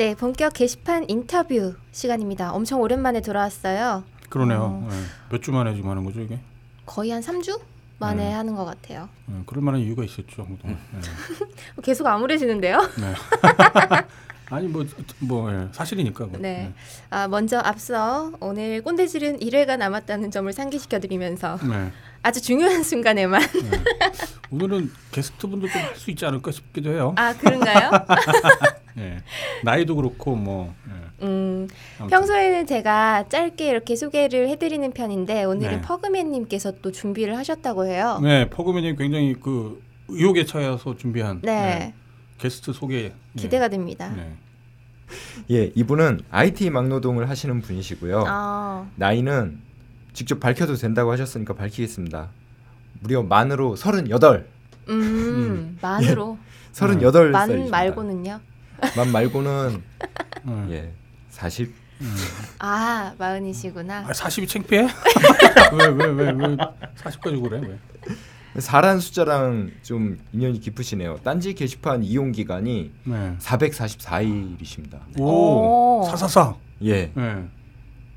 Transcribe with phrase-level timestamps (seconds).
[0.00, 2.52] 네, 본격 게시판 인터뷰 시간입니다.
[2.54, 4.02] 엄청 오랜만에 돌아왔어요.
[4.30, 4.82] 그러네요.
[4.82, 4.88] 어.
[4.90, 4.96] 네,
[5.30, 6.40] 몇주 만에 지금 하는 거죠, 이게?
[6.86, 7.60] 거의 한 3주
[7.98, 8.32] 만에 네.
[8.32, 9.10] 하는 것 같아요.
[9.26, 10.46] 네, 그럴 만한 이유가 있었죠.
[10.64, 10.78] 음.
[10.94, 11.02] 네.
[11.82, 12.78] 계속 암울해지는데요.
[12.78, 13.12] 네.
[14.48, 14.86] 아니 뭐뭐
[15.18, 16.24] 뭐, 뭐 예, 사실이니까.
[16.26, 16.38] 뭐.
[16.40, 16.72] 네.
[17.10, 21.92] 아 먼저 앞서 오늘 꼰대질은 1회가 남았다는 점을 상기시켜드리면서 네.
[22.22, 23.42] 아주 중요한 순간에만.
[24.50, 27.12] 오늘은 게스트분도 할 수 있지 않을까 싶기도 해요.
[27.18, 27.90] 아 그런가요?
[29.00, 29.16] 예.
[29.64, 30.74] 나이도 그렇고 뭐.
[30.88, 31.24] 예.
[31.26, 31.68] 음,
[32.08, 35.80] 평소에는 제가 짧게 이렇게 소개를 해드리는 편인데 오늘은 네.
[35.80, 38.18] 퍼그맨님께서 또 준비를 하셨다고 해요.
[38.22, 41.92] 네, 퍼그맨님 굉장히 그 의혹에 차여서 준비한 네.
[41.92, 41.94] 예,
[42.38, 43.14] 게스트 소개 예.
[43.36, 44.12] 기대가 됩니다.
[44.16, 44.34] 네.
[45.50, 48.24] 예, 이분은 IT 막노동을 하시는 분이시고요.
[48.26, 48.86] 아.
[48.96, 49.60] 나이는
[50.14, 52.30] 직접 밝혀도 된다고 하셨으니까 밝히겠습니다.
[53.00, 54.46] 무려 만으로 38.
[54.88, 55.78] 음, 음.
[55.82, 56.38] 만으로.
[56.72, 57.30] 38살.
[57.30, 58.40] 만 말고는요?
[58.96, 59.82] 만 말고는
[60.44, 60.66] 네.
[60.70, 60.92] 예
[61.30, 61.72] 40.
[62.00, 62.16] 음.
[62.60, 64.00] 아 마흔이시구나.
[64.08, 64.88] 아, 40이 창피해?
[65.72, 66.56] 왜 왜왜 왜, 왜, 왜
[66.96, 67.60] 40까지 그래?
[67.62, 68.60] 왜?
[68.60, 71.20] 사란 숫자랑 좀 인연이 깊으시네요.
[71.22, 73.36] 딴지 게시판 이용 기간이 네.
[73.38, 75.20] 444일이십니다.
[75.20, 76.56] 오, 사사사.
[76.82, 77.12] 예.
[77.14, 77.48] 네.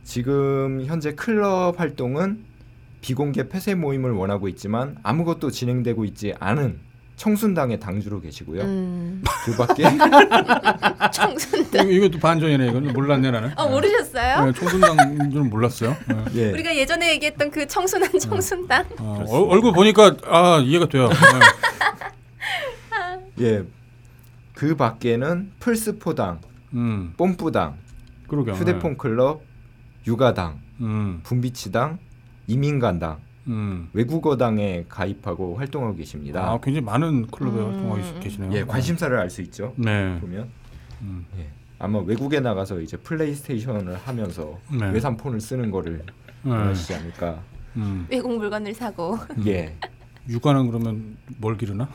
[0.03, 2.45] 지금 현재 클럽 활동은
[3.01, 6.79] 비공개 폐쇄 모임을 원하고 있지만 아무것도 진행되고 있지 않은
[7.15, 8.61] 청순당의 당주로 계시고요.
[8.63, 9.23] 음.
[9.45, 9.83] 그밖에
[11.13, 12.67] 청순당 이거 또 반전이네.
[12.69, 13.51] 이건 몰랐네 나는.
[13.57, 14.45] 어 모르셨어요?
[14.45, 15.95] 네, 청순당 줄 몰랐어요.
[16.07, 16.23] 네.
[16.49, 16.51] 예.
[16.51, 18.19] 우리가 예전에 얘기했던 그 청순한 네.
[18.19, 18.85] 청순당.
[18.99, 21.09] 어, 어, 얼굴 보니까 아 이해가 돼요.
[21.09, 21.15] 네.
[22.97, 23.17] 아.
[23.39, 23.63] 예.
[24.55, 26.39] 그 밖에는 풀스포당,
[26.73, 27.13] 음.
[27.17, 27.75] 뽐뿌당,
[28.29, 29.41] 휴대폰 클럽,
[30.07, 30.85] 육아당, 네.
[30.85, 31.19] 음.
[31.23, 31.97] 분비치당,
[32.47, 33.89] 이민간당 음.
[33.93, 36.51] 외국어당에 가입하고 활동하고 계십니다.
[36.51, 37.65] 아, 굉장히 많은 클럽에 음.
[37.73, 38.51] 활동하고 계시네요.
[38.53, 38.65] 예, 네.
[38.65, 39.73] 관심사를 알 수 있죠.
[39.77, 40.19] 네.
[40.19, 40.47] 보면
[41.01, 41.25] 음.
[41.39, 41.47] 예,
[41.79, 44.91] 아마 외국에 나가서 이제 플레이스테이션을 하면서 네.
[44.91, 46.03] 외산폰을 쓰는 거를
[46.43, 46.99] 하시지 네.
[46.99, 47.41] 않을까.
[47.77, 48.05] 음.
[48.11, 49.17] 외국 물건을 사고.
[49.47, 49.75] 예.
[50.29, 51.89] 육아는 그러면 뭘 기르나?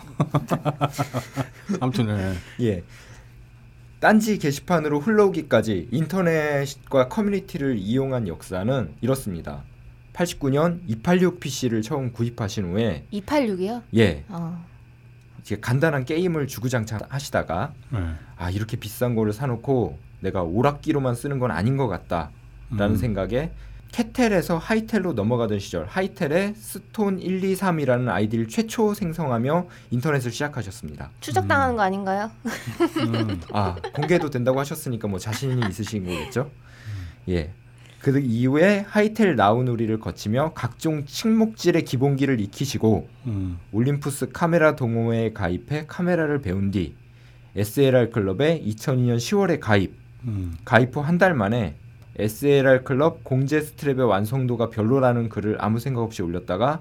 [1.81, 2.35] 아무튼 네.
[2.61, 2.85] 예.
[4.01, 9.63] 딴지 게시판으로 흘러오기까지 인터넷과 커뮤니티를 이용한 역사는 이렇습니다.
[10.19, 13.83] 89년 286 PC를 처음 구입하신 후에 286이요?
[13.97, 14.25] 예.
[14.29, 14.65] 어.
[15.41, 17.99] 이제 간단한 게임을 주구장창 하시다가 네.
[18.37, 22.31] 아 이렇게 비싼 거를 사놓고 내가 오락기로만 쓰는 건 아닌 것 같다라는
[22.73, 22.97] 음.
[22.97, 23.53] 생각에
[23.93, 31.11] 캐텔에서 하이텔로 넘어가던 시절 하이텔에 스톤 123이라는 아이디를 최초 생성하며 인터넷을 시작하셨습니다.
[31.21, 31.77] 추적당하는 음.
[31.77, 32.31] 거 아닌가요?
[32.99, 33.41] 음.
[33.53, 36.51] 아 공개도 된다고 하셨으니까 뭐 자신이 있으신 거겠죠?
[36.53, 37.31] 음.
[37.35, 37.51] 예.
[38.13, 43.59] 그 이후에 하이텔 나우누리를 거치며 각종 침묵질의 기본기를 익히시고 음.
[43.71, 46.95] 올림푸스 카메라 동호회에 가입해 카메라를 배운 뒤
[47.55, 49.93] SLR 클럽에 2002년 10월에 가입.
[50.25, 50.55] 음.
[50.65, 51.77] 가입 후 한 달 만에
[52.17, 56.81] SLR 클럽 공제 스트랩의 완성도가 별로라는 글을 아무 생각 없이 올렸다가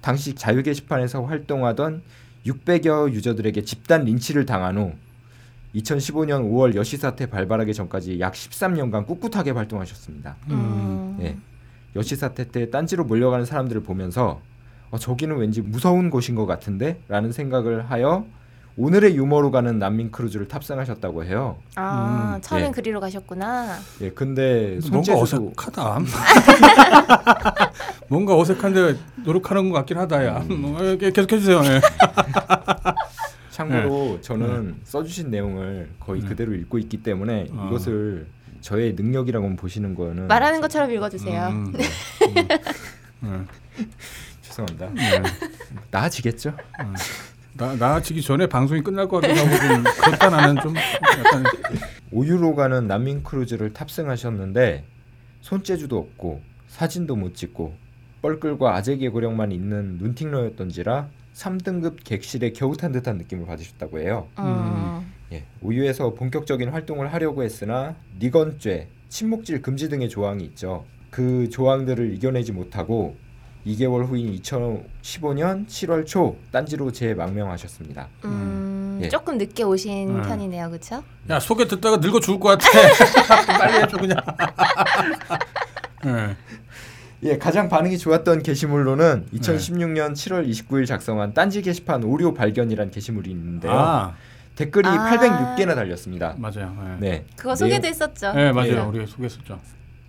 [0.00, 2.00] 당시 자유 게시판에서 활동하던
[2.46, 4.92] 600여 유저들에게 집단 린치를 당한 후
[5.74, 10.36] 2015년 5월 여시 사태 발발하기 전까지 약 13년간 꿋꿋하게 활동하셨습니다.
[10.50, 10.52] 음.
[10.52, 11.16] 음.
[11.22, 11.36] 예.
[11.96, 14.40] 여시 사태 때 딴지로 몰려가는 사람들을 보면서
[14.90, 17.00] 어, 저기는 왠지 무서운 곳인 것 같은데?
[17.08, 18.26] 라는 생각을 하여
[18.76, 21.56] 오늘의 유머로 가는 난민 크루즈를 탑승하셨다고 해요.
[21.76, 22.40] 아, 음.
[22.42, 22.70] 처음엔 예.
[22.72, 23.76] 그리로 가셨구나.
[24.02, 25.98] 예, 근데 뭔가 어색하다.
[28.08, 30.38] 뭔가 어색한데 노력하는 것 같긴 하다야.
[30.50, 30.98] 음.
[30.98, 31.60] 계속 해주세요.
[31.60, 31.80] 네.
[33.52, 34.20] 참고로 네.
[34.22, 34.80] 저는 네.
[34.82, 36.28] 써주신 내용을 거의 네.
[36.28, 37.68] 그대로 읽고 있기 때문에 어.
[37.68, 38.26] 이것을
[38.62, 41.48] 저의 능력이라고 보시는 거는 말하는 것처럼 읽어주세요.
[41.48, 41.72] 음,
[43.22, 43.46] 음.
[44.40, 44.90] 죄송합니다.
[45.90, 46.54] 나아지겠죠?
[47.56, 51.44] 나아지기 전에 방송이 끝날 것 같기도 하고 좀 그렇다 나는 좀 약간
[52.10, 54.84] 오유로 가는 난민 크루즈를 탑승하셨는데
[55.42, 57.74] 손재주도 없고 사진도 못 찍고
[58.22, 64.28] 뻘글과 아재 개구령만 있는 눈팅러였던지라 3등급 객실에 겨우탄 듯한 느낌을 받으셨다고 해요.
[64.36, 65.02] 어.
[65.04, 65.12] 음.
[65.34, 70.84] 예, 우유에서 본격적인 활동을 하려고 했으나 니건죄, 침묵질 금지 등의 조항이 있죠.
[71.10, 73.16] 그 조항들을 이겨내지 못하고
[73.66, 78.08] 2개월 후인 2015년 7월 초 딴지로 재망명하셨습니다.
[78.24, 79.08] 음, 음, 예.
[79.08, 80.22] 조금 늦게 오신 음.
[80.22, 81.02] 편이네요, 그렇죠?
[81.30, 82.68] 야 소개 듣다가 늙어 죽을 것 같아.
[83.58, 84.16] 빨리 해줘 그냥.
[86.04, 86.36] 네.
[87.24, 93.72] 예, 가장 반응이 좋았던 게시물로는 2016년 7월 29일 작성한 딴지 게시판 오류 발견이란 게시물이 있는데요.
[93.72, 94.14] 아.
[94.56, 95.08] 댓글이 아.
[95.10, 96.34] 806개나 달렸습니다.
[96.36, 96.74] 맞아요.
[96.98, 97.10] 네.
[97.10, 97.24] 네.
[97.36, 98.32] 그거 소개도 했었죠.
[98.32, 98.70] 네, 맞아요.
[98.74, 98.78] 예.
[98.80, 99.60] 우리가 소개했었죠.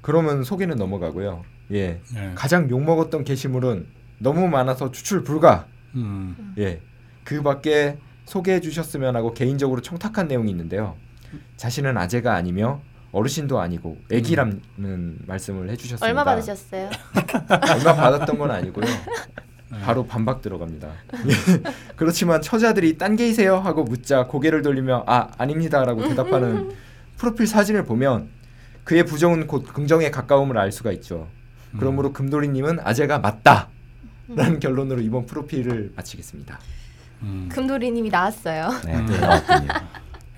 [0.02, 1.44] 그러면 소개는 넘어가고요.
[1.72, 2.02] 예.
[2.16, 2.32] 네.
[2.34, 3.86] 가장 욕 먹었던 게시물은
[4.18, 5.68] 너무 많아서 추출 불가.
[5.96, 6.56] 음.
[6.58, 6.82] 예.
[7.24, 10.96] 그 밖에 소개해 주셨으면 하고 개인적으로 청탁한 내용이 있는데요.
[11.58, 12.82] 자신은 아재가 아니며
[13.14, 16.06] 어르신도 아니고 애기라는 말씀을 해주셨습니다.
[16.06, 16.90] 얼마 받으셨어요?
[17.76, 18.86] 얼마 받았던 건 아니고요.
[19.84, 20.90] 바로 반박 들어갑니다.
[21.96, 26.74] 그렇지만 처자들이 딴 게이세요 하고 묻자 고개를 돌리며 아 아닙니다라고 대답하는
[27.18, 28.30] 프로필 사진을 보면
[28.84, 31.28] 그의 부정은 곧 긍정에 가까움을 알 수가 있죠.
[31.78, 32.14] 그러므로 음.
[32.14, 33.68] 금돌이님은 아재가 맞다라는
[34.32, 34.60] 음.
[34.60, 36.60] 결론으로 이번 프로필을 마치겠습니다.
[37.22, 37.50] 음.
[37.52, 38.70] 금돌이님이 나왔어요.
[38.86, 39.22] 네, 네 음.
[39.22, 39.68] 나왔군요.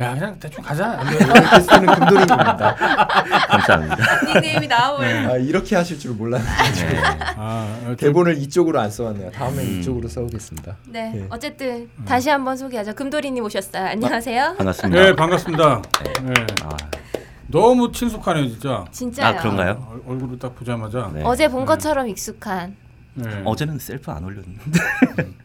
[0.01, 1.01] 야 그냥 대충 가자.
[1.09, 2.75] 네, 이렇게 쓰는 금돌이입니다.
[3.49, 3.97] 감사합니다.
[4.35, 5.07] 닉네임이 나오네.
[5.07, 5.25] 네.
[5.33, 6.99] 아, 이렇게 하실 줄 몰랐는데 네.
[7.39, 7.65] 아,
[7.97, 9.31] 대본을 이쪽으로 안 써왔네요.
[9.31, 9.79] 다음에 음.
[9.79, 10.75] 이쪽으로 써오겠습니다.
[10.89, 11.25] 네, 네.
[11.29, 12.05] 어쨌든 음.
[12.05, 12.93] 다시 한번 소개하죠.
[12.93, 13.85] 금돌이님 오셨어요.
[13.87, 14.43] 안녕하세요.
[14.43, 15.01] 아, 반갑습니다.
[15.03, 15.81] 네 반갑습니다.
[16.03, 16.13] 네.
[16.23, 16.33] 네.
[16.65, 16.69] 아.
[17.47, 18.83] 너무 친숙하네요 진짜.
[18.91, 19.25] 진짜요.
[19.27, 19.71] 아 그런가요?
[20.05, 21.09] 아, 얼,굴을딱 보자마자.
[21.23, 22.75] 어제 본 것처럼 익숙한.
[23.13, 23.29] 네.
[23.45, 24.61] 어제는 셀프 안 올렸는데.
[25.19, 25.35] 음.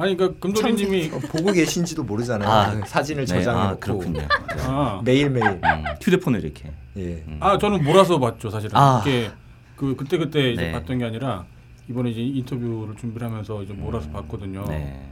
[0.00, 2.48] 아니 그러니까 금돌이님이 어, 보고 계신지도 모르잖아요.
[2.50, 4.26] 아, 네, 사진을 네, 저장해 아, 놓고 네.
[4.66, 5.60] 아, 매일 매일 음,
[6.00, 6.72] 휴대폰을 이렇게.
[6.96, 7.22] 예.
[7.28, 7.36] 음.
[7.40, 8.76] 아 저는 몰아서 봤죠 사실은.
[8.78, 9.02] 아.
[9.04, 9.30] 이게
[9.76, 10.72] 그 그때 그때 이제 네.
[10.72, 11.44] 봤던 게 아니라
[11.90, 14.12] 이번에 이제 인터뷰를 준비하면서 이제 몰아서 음.
[14.14, 14.64] 봤거든요.
[14.68, 15.02] 네.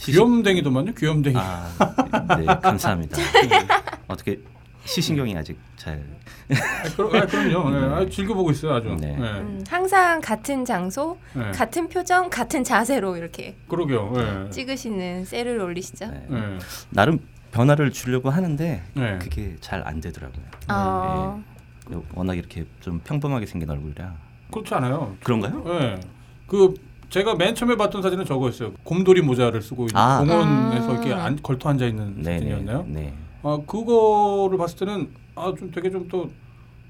[0.00, 0.92] 귀염댕이더만요.
[0.92, 1.36] 귀염댕이.
[1.38, 1.66] 아,
[2.36, 3.16] 네, 네 감사합니다.
[4.08, 4.40] 어떻게
[4.86, 6.02] 시신경이 아직 잘.
[6.50, 7.70] 아, 그럼, 아, 그럼요.
[7.70, 7.78] 네.
[7.78, 8.88] 아, 즐겨보고 있어요, 아주.
[9.00, 9.16] 네.
[9.16, 9.16] 네.
[9.18, 11.50] 음, 항상 같은 장소, 네.
[11.50, 13.56] 같은 표정, 같은 자세로 이렇게.
[13.68, 14.12] 그러게요.
[14.14, 14.50] 네.
[14.50, 16.06] 찍으시는 셀을 올리시죠.
[16.06, 16.26] 네.
[16.28, 16.58] 네.
[16.90, 17.18] 나름
[17.50, 19.18] 변화를 주려고 하는데 네.
[19.20, 20.44] 그게 잘 안 되더라고요.
[20.68, 21.36] 아.
[22.14, 24.14] 워낙 이렇게 좀 평범하게 생긴 얼굴이라.
[24.52, 25.16] 그렇지 않아요.
[25.22, 25.62] 그런가요?
[25.64, 26.00] 네.
[26.46, 26.74] 그
[27.10, 28.72] 제가 맨 처음에 봤던 사진은 저거였어요.
[28.84, 30.18] 곰돌이 모자를 쓰고 아.
[30.20, 30.94] 공원에서 아.
[30.94, 32.86] 이렇게 안, 걸터 앉아 있는 사진이었나요?
[32.88, 33.14] 네.
[33.46, 36.28] 어, 그거를 봤을 때는 아, 좀 되게 좀 또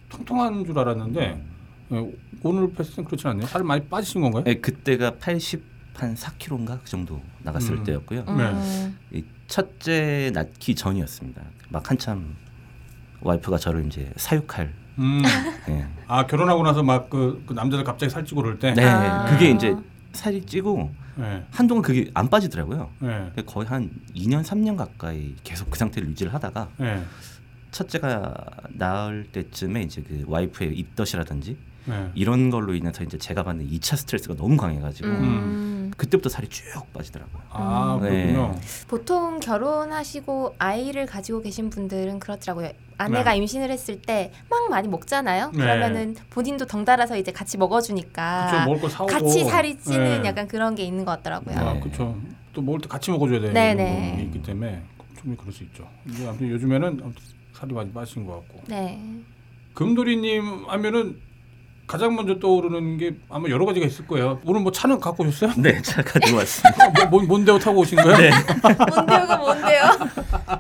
[0.09, 1.45] 통통한 줄 알았는데
[1.93, 2.13] 예,
[2.45, 3.47] 오늘 패스는 그렇지 않네요.
[3.49, 4.45] 살 많이 빠지신 건가요?
[4.45, 5.77] 네, 그때가 80.
[5.97, 7.85] 한 4kg인가 그 정도 나갔을 음.
[7.85, 8.25] 때였고요.
[8.29, 8.93] 음.
[9.11, 9.25] 네.
[9.47, 11.43] 첫째 낳기 전이었습니다.
[11.71, 12.37] 막 한참
[13.23, 14.75] 와이프가 저를 이제 사육할.
[14.99, 15.23] 음.
[15.67, 15.87] 네.
[16.07, 18.75] 아 결혼하고 나서 막그 그 남자들 갑자기 살찌고 그럴 때.
[18.75, 19.25] 네, 아.
[19.25, 19.75] 그게 이제
[20.17, 21.45] 살이 찌고 네.
[21.53, 22.91] 한동안 그게 안 빠지더라고요.
[22.99, 23.31] 네.
[23.47, 27.05] 거의 한 2년 3년 가까이 계속 그 상태를 유지를 하다가 네.
[27.71, 28.35] 첫째가
[28.71, 32.11] 낳을 때쯤에 이제 그 와이프의 입덧이라든지 네.
[32.15, 35.91] 이런 걸로 인해서 이제 제가 받는 2차 스트레스가 너무 강해가지고 음.
[35.97, 37.43] 그때부터 살이 쭉 빠지더라고요.
[37.51, 38.55] 아 그렇군요.
[38.55, 38.61] 네.
[38.89, 42.73] 보통 결혼하시고 아이를 가지고 계신 분들은 그렇더라고요.
[42.99, 43.39] 아내가 네.
[43.39, 45.51] 임신을 했을 때 막 많이 먹잖아요.
[45.53, 45.59] 네.
[45.59, 50.29] 그러면은 본인도 덩달아서 이제 같이 먹어주니까 그쵸, 같이 살이 찌는 네.
[50.29, 51.57] 약간 그런 게 있는 것 같더라고요.
[51.57, 52.17] 아, 그렇죠.
[52.53, 54.23] 또 먹을 때 같이 먹어줘야 되는 네네.
[54.27, 54.83] 있기 때문에
[55.23, 55.87] 좀 그럴 수 있죠.
[56.29, 57.15] 아무튼 요즘에는
[57.53, 58.63] 살이 많이 빠진 것 같고.
[58.69, 59.01] 네.
[59.75, 61.21] 금돌이님 하면은
[61.87, 64.41] 가장 먼저 떠오르는 게 아마 여러 가지가 있을 거예요.
[64.45, 65.61] 오늘 뭐 차는 갖고 오셨어요?
[65.63, 66.85] 네, 차 가지고 왔습니다.
[66.99, 68.17] 아, 뭐, 뭔데요 타고 오신 거예요?
[68.19, 68.31] 네.
[68.63, 69.83] 몬데오가 뭔데요?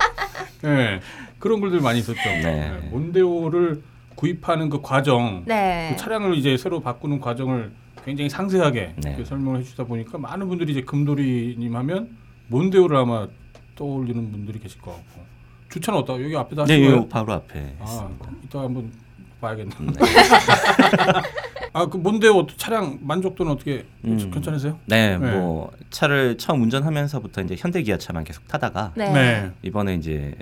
[0.62, 1.00] 네,
[1.38, 2.20] 그런 글들 많이 있었죠.
[2.24, 2.42] 네.
[2.42, 2.88] 네.
[2.92, 3.82] 몬데오를
[4.14, 5.90] 구입하는 그 과정, 네.
[5.92, 7.72] 그 차량을 이제 새로 바꾸는 과정을
[8.04, 9.24] 굉장히 상세하게 네.
[9.24, 13.26] 설명을 해주다 보니까 많은 분들이 이제 금돌이님 하면 몬데오를 아마
[13.74, 15.24] 떠올리는 분들이 계실 것 같고
[15.70, 16.22] 주차는 어떠?
[16.22, 17.74] 여기 앞에다 네, 여기 바로 앞에.
[17.80, 18.30] 아, 있습니다.
[18.44, 18.92] 이따 한번
[19.40, 19.70] 봐야겠네.
[19.80, 20.00] 음, 네.
[21.72, 24.30] 아그 뭔데 어 차량 만족도는 어떻게 음.
[24.32, 24.78] 괜찮으세요?
[24.86, 29.12] 네, 네, 뭐 차를 처음 운전하면서부터 이제 현대 기아차만 계속 타다가 네.
[29.12, 29.50] 네.
[29.62, 30.34] 이번에 이제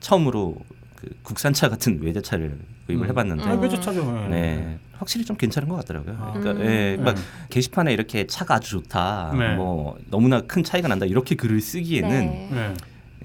[0.00, 0.56] 처음으로
[0.96, 3.10] 그 국산차 같은 외제차를 구입을 음.
[3.10, 4.12] 해봤는데 아, 외제차죠.
[4.28, 4.28] 네.
[4.28, 6.16] 네 확실히 좀 괜찮은 것 같더라고요.
[6.20, 6.32] 아.
[6.36, 7.46] 그러니까, 예, 막 그러니까 네.
[7.50, 12.74] 게시판에 이렇게 차가 아주 좋다, 뭐 너무나 큰 차이가 난다 이렇게 글을 쓰기에는.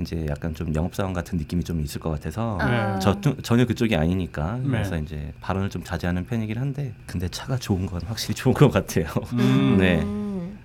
[0.02, 2.94] 이제 약간 좀 영업사원 같은 느낌이 좀 있을 것 같아서 아.
[2.96, 3.00] 네.
[3.00, 4.70] 저, 전혀 그쪽이 아니니까 네.
[4.70, 9.06] 그래서 이제 발언을 좀 자제하는 편이긴 한데 근데 차가 좋은 건 확실히 좋은 것 같아요.
[9.34, 9.78] 음.
[9.80, 10.04] 네.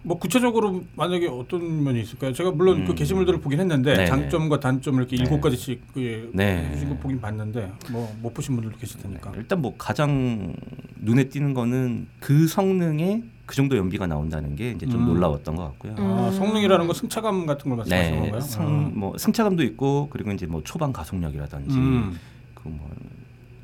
[0.05, 2.33] 뭐 구체적으로 만약에 어떤 면이 있을까요?
[2.33, 2.87] 제가 물론 그 음.
[2.89, 3.99] 그 게시물들을 보긴 했는데 네.
[4.03, 4.07] 네.
[4.07, 5.41] 장점과 단점을 이렇게 일곱 네.
[5.43, 6.73] 가지씩 그 예, 네.
[6.75, 10.55] 해 보긴 봤는데 뭐 못 보신 분들도 계실 테니까 일단 뭐 가장
[10.97, 15.07] 눈에 띄는 거는 그 성능에 그 정도 연비가 나온다는 게 이제 좀 음.
[15.09, 15.95] 놀라웠던 것 같고요.
[15.99, 16.33] 아, 음.
[16.37, 18.41] 성능이라는 건 승차감 같은 걸 말씀하시는 네, 건가요?
[18.41, 22.19] 성, 뭐 승차감도 있고 그리고 이제 뭐 초반 가속력이라든지 음.
[22.55, 22.91] 그뭐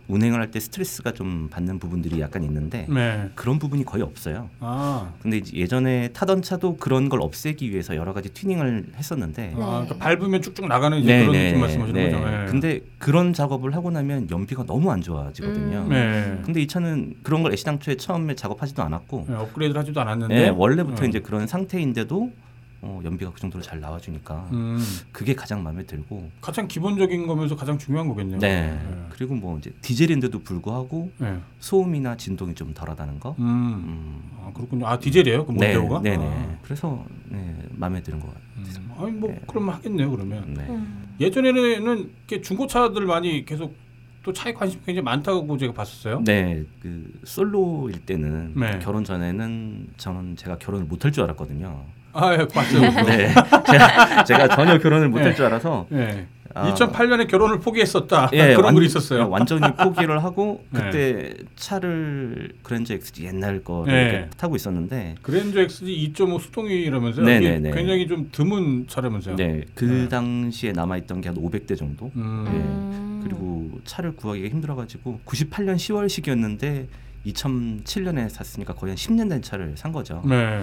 [0.09, 3.29] 운행을 할 때 스트레스가 좀 받는 부분들이 약간 있는데 네.
[3.35, 4.49] 그런 부분이 거의 없어요.
[4.61, 5.13] 아.
[5.21, 9.57] 근데 예전에 타던 차도 그런 걸 없애기 위해서 여러 가지 튜닝을 했었는데 아, 네.
[9.57, 12.11] 그러니까 밟으면 쭉쭉 나가는 이제 네, 그런 네, 느낌 말씀하시는 네.
[12.13, 12.25] 거죠.
[12.29, 12.47] 네.
[12.47, 15.85] 근데 그런 작업을 하고 나면 연비가 너무 안 좋아지거든요.
[15.85, 15.89] 음.
[15.91, 16.41] 네.
[16.47, 21.07] 근데 이 차는 그런 걸 애시당초에 처음에 작업하지도 않았고 업그레이드 하지도 않았는데 원래부터 어.
[21.09, 22.33] 이제 그런 상태인데도
[22.81, 24.79] 어, 연비가 그 정도로 잘 나와주니까 음.
[25.11, 28.39] 그게 가장 마음에 들고 가장 기본적인 거면서 가장 중요한 거겠네요.
[28.39, 28.71] 네.
[28.73, 29.07] 네.
[29.11, 31.39] 그리고 뭐 이제 디젤인데도 불구하고 네.
[31.59, 33.35] 소음이나 진동이 좀 덜하다는 거.
[33.39, 33.43] 음.
[33.75, 34.31] 음.
[34.41, 34.87] 아 그렇군요.
[34.87, 35.47] 아 디젤이에요?
[35.47, 35.77] 그 네.
[35.77, 36.03] 모델가?
[36.03, 36.25] 네네.
[36.25, 36.57] 아.
[36.63, 38.49] 그래서 네, 마음에 드는 것 같아요.
[38.59, 38.91] 음.
[38.97, 39.41] 아니 뭐 네.
[39.49, 40.11] 그럼 하겠네요.
[40.11, 40.67] 그러면 네.
[40.69, 41.15] 음.
[41.19, 43.75] 예전에는 이렇게 중고차들 많이 계속
[44.23, 46.23] 또 차에 관심 굉장히 많다고 제가 봤었어요.
[46.25, 48.79] 네, 그 솔로일 때는 네.
[48.81, 51.87] 결혼 전에는 저는 제가 결혼을 못 할 줄 알았거든요.
[52.13, 53.29] 아, 예, 맞어 네.
[53.29, 55.35] 제가, 제가 전혀 결혼을 못할 예.
[55.35, 55.87] 줄 알아서.
[55.93, 56.27] 예.
[56.55, 58.31] 아, 2008년에 결혼을 포기했었다.
[58.33, 59.21] 예, 그런 완, 글이 있었어요.
[59.21, 60.81] 예, 완전히 포기를 하고 네.
[60.81, 64.31] 그때 차를 그랜저 XG 옛날 거를 네.
[64.37, 67.25] 타고 있었는데 그랜저 XG 2.5 수동이라면서요.
[67.25, 67.71] 네네네.
[67.73, 69.37] 굉장히 좀 드문 차라면서요.
[69.37, 72.11] 네, 그 당시에 남아 있던 게 한 500대 정도.
[72.17, 73.21] 음.
[73.23, 73.29] 예.
[73.29, 76.87] 그리고 차를 구하기가 힘들어가지고 98년 10월식이었는데
[77.27, 80.23] 2007년에 샀으니까 거의 한 10년 된 차를 산 거죠.
[80.27, 80.63] 네.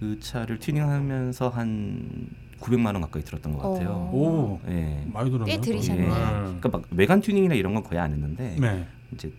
[0.00, 2.26] 그 차를 튜닝하면서 한
[2.58, 3.90] 900만 원 가까이 들었던 것 같아요.
[3.90, 4.10] 어.
[4.14, 5.04] 오, 예.
[5.12, 5.54] 많이 들었네요.
[5.54, 6.04] 꽤 들이셨네요.
[6.04, 6.08] 예.
[6.08, 6.16] 네.
[6.18, 8.86] 그러니까 막 외관 튜닝이나 이런 건 거의 안 했는데 네.
[9.12, 9.30] 이제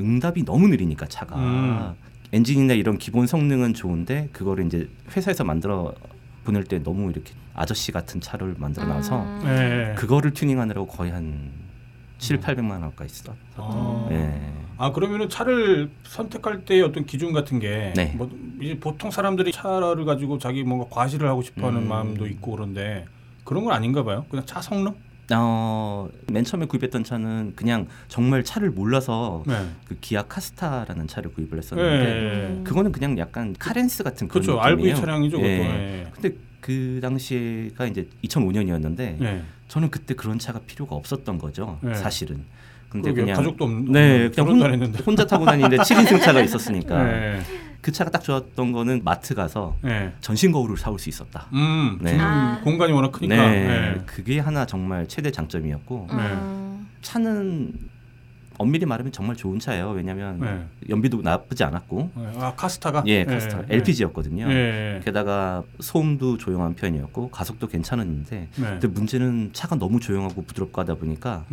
[0.00, 1.92] 응답이 너무 느리니까 차가 음.
[2.32, 5.92] 엔진이나 이런 기본 성능은 좋은데 그거를 이제 회사에서 만들어
[6.44, 9.40] 보낼 때 너무 이렇게 아저씨 같은 차를 만들어 놔서 음.
[9.44, 9.94] 네.
[9.98, 11.50] 그거를 튜닝하느라고 거의 한
[12.16, 13.34] 7, 800만 원 가까이 썼던.
[13.58, 14.08] 아.
[14.12, 14.52] 예.
[14.78, 18.14] 아 그러면은 차를 선택할 때 어떤 기준 같은 게 네.
[18.16, 18.30] 뭐,
[18.62, 21.88] 이제 보통 사람들이 차를 가지고 자기 뭔가 과시를 하고 싶어하는 음.
[21.88, 23.04] 마음도 있고 그런데
[23.44, 24.24] 그런 건 아닌가 봐요.
[24.30, 24.94] 그냥 차 성능?
[25.34, 29.54] 어, 맨 처음에 구입했던 차는 그냥 정말 차를 몰라서 네.
[29.86, 32.04] 그 기아 카스타라는 차를 구입을 했었는데
[32.54, 32.60] 네.
[32.62, 34.60] 그거는 그냥 약간 카렌스 같은 그런 그렇죠.
[34.60, 35.38] RV 차량이죠.
[35.40, 35.42] 예.
[35.42, 36.06] 네.
[36.14, 41.78] 근데 그 당시가 이제 2005년이었는데 저는 그때 그런 차가 필요가 없었던 거죠.
[41.82, 41.94] 네.
[41.94, 42.44] 사실은.
[42.90, 47.40] 근데 그냥 가족도 없는 네 그냥 혼, 혼자 타고 다니는데 7인승 차가 있었으니까 네.
[47.80, 50.12] 그 차가 딱 좋았던 거는 마트 가서 네.
[50.20, 51.46] 전신 거울을 사올 수 있었다.
[51.52, 52.16] 음, 네.
[52.18, 52.60] 아.
[52.64, 53.66] 공간이 워낙 크니까 네.
[53.66, 54.00] 네.
[54.04, 56.16] 그게 하나 정말 최대 장점이었고 어.
[56.16, 56.82] 네.
[57.02, 57.72] 차는
[58.58, 59.90] 엄밀히 말하면 정말 좋은 차예요.
[59.90, 60.64] 왜냐하면 네.
[60.90, 62.10] 연비도 나쁘지 않았고.
[62.16, 62.26] 네.
[62.38, 63.04] 아 카스타가?
[63.06, 63.58] 예, 카스타.
[63.66, 63.76] 네.
[63.76, 64.48] LPG였거든요.
[64.48, 65.00] 네.
[65.04, 71.44] 게다가 소음도 조용한 편이었고 가속도 괜찮았는데, 근데 문제는 차가 너무 조용하고 부드럽고 하다 보니까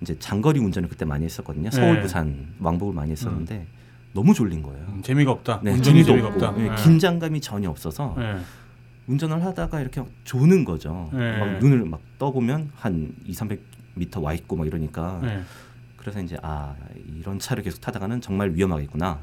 [0.00, 1.70] 이제 장거리 운전을 그때 많이 했었거든요.
[1.70, 2.00] 서울 네.
[2.02, 3.66] 부산 왕복을 많이 했었는데 음.
[4.12, 4.84] 너무 졸린 거예요.
[4.88, 5.60] 음, 재미가 없다.
[5.62, 6.58] 네, 운전이 재미가 없고, 없다.
[6.60, 6.68] 네.
[6.68, 6.74] 네.
[6.82, 8.36] 긴장감이 전혀 없어서 네.
[9.06, 11.10] 운전을 하다가 이렇게 조는 거죠.
[11.12, 11.36] 네.
[11.38, 15.20] 막 눈을 막 떠보면 한 2, 300m 와 있고 막 이러니까
[15.96, 16.74] 그래서 이제 아
[17.18, 19.18] 이런 차를 계속 타다가는 정말 위험하겠구나.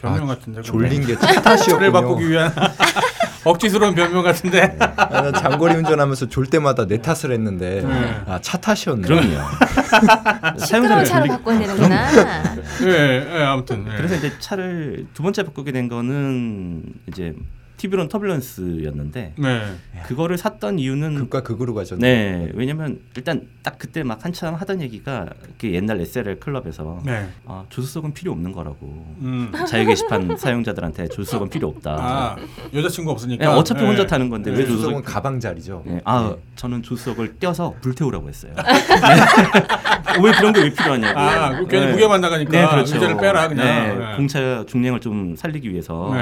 [0.00, 1.92] 변명 아, 같은데 졸린 게 탓이었군요.
[1.92, 2.50] 바꾸기 위한
[3.44, 4.76] 억지스러운 변명 같은데.
[4.78, 5.32] 나 네.
[5.38, 8.20] 장거리 운전하면서 졸 때마다 내 탓을 했는데 네.
[8.26, 9.02] 아, 차 탓이었네.
[9.02, 10.58] 그럼요.
[10.64, 12.56] 시끄러운 차로 바꿔야 되는구나.
[12.86, 13.86] 예, 예, 아무튼.
[13.90, 13.96] 예.
[13.96, 17.34] 그래서 이제 차를 두 번째 바꾸게 된 거는 이제
[17.82, 19.62] t v 론는 터블런스였는데 네.
[20.06, 22.02] 그거를 샀던 이유는 극과 극으로 가셨네.
[22.02, 25.26] 네, 왜냐면 일단 딱 그때 막 한참 하던 얘기가
[25.58, 27.26] 그 옛날 SLL 클럽에서 네.
[27.44, 28.86] 아, 조수석은 필요 없는 거라고
[29.20, 29.50] 음.
[29.68, 31.96] 자유 게시판 사용자들한테 조수석은 필요 없다.
[31.98, 32.36] 아,
[32.72, 33.46] 여자친구 없으니까.
[33.46, 33.86] 네, 어차피 네.
[33.88, 35.12] 혼자 타는 건데 왜 네, 조수석은 조수석...
[35.14, 35.82] 가방 자리죠.
[35.84, 38.52] 네, 아, 저는 조수석을 떼어서 불태우라고 했어요.
[40.22, 41.18] 왜 그런 게 왜 필요하냐고.
[41.18, 42.94] 아, 괜히 무게만 나가니까 네, 그렇죠.
[42.94, 44.14] 의자를 빼라 그냥.
[44.16, 46.12] 공차 중량을 좀 살리기 위해서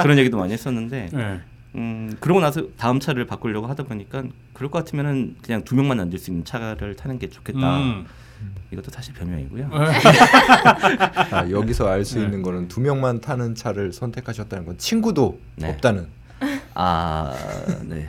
[0.00, 0.53] 그런 얘기도 많이.
[0.54, 1.40] 했었는데 네.
[1.76, 6.18] 음, 그러고 나서 다음 차를 바꾸려고 하다 보니까 그럴 것 같으면은 그냥 두 명만 앉을
[6.18, 7.78] 수 있는 차를 타는 게 좋겠다.
[7.78, 8.06] 음.
[8.70, 9.70] 이것도 사실 변명이고요.
[9.72, 11.34] 예.
[11.34, 15.70] 아, 여기서 알 수 있는 거는 두 명만 타는 차를 선택하셨다는 건 친구도 네.
[15.70, 16.06] 없다는.
[16.74, 17.32] 아,
[17.84, 18.08] 네.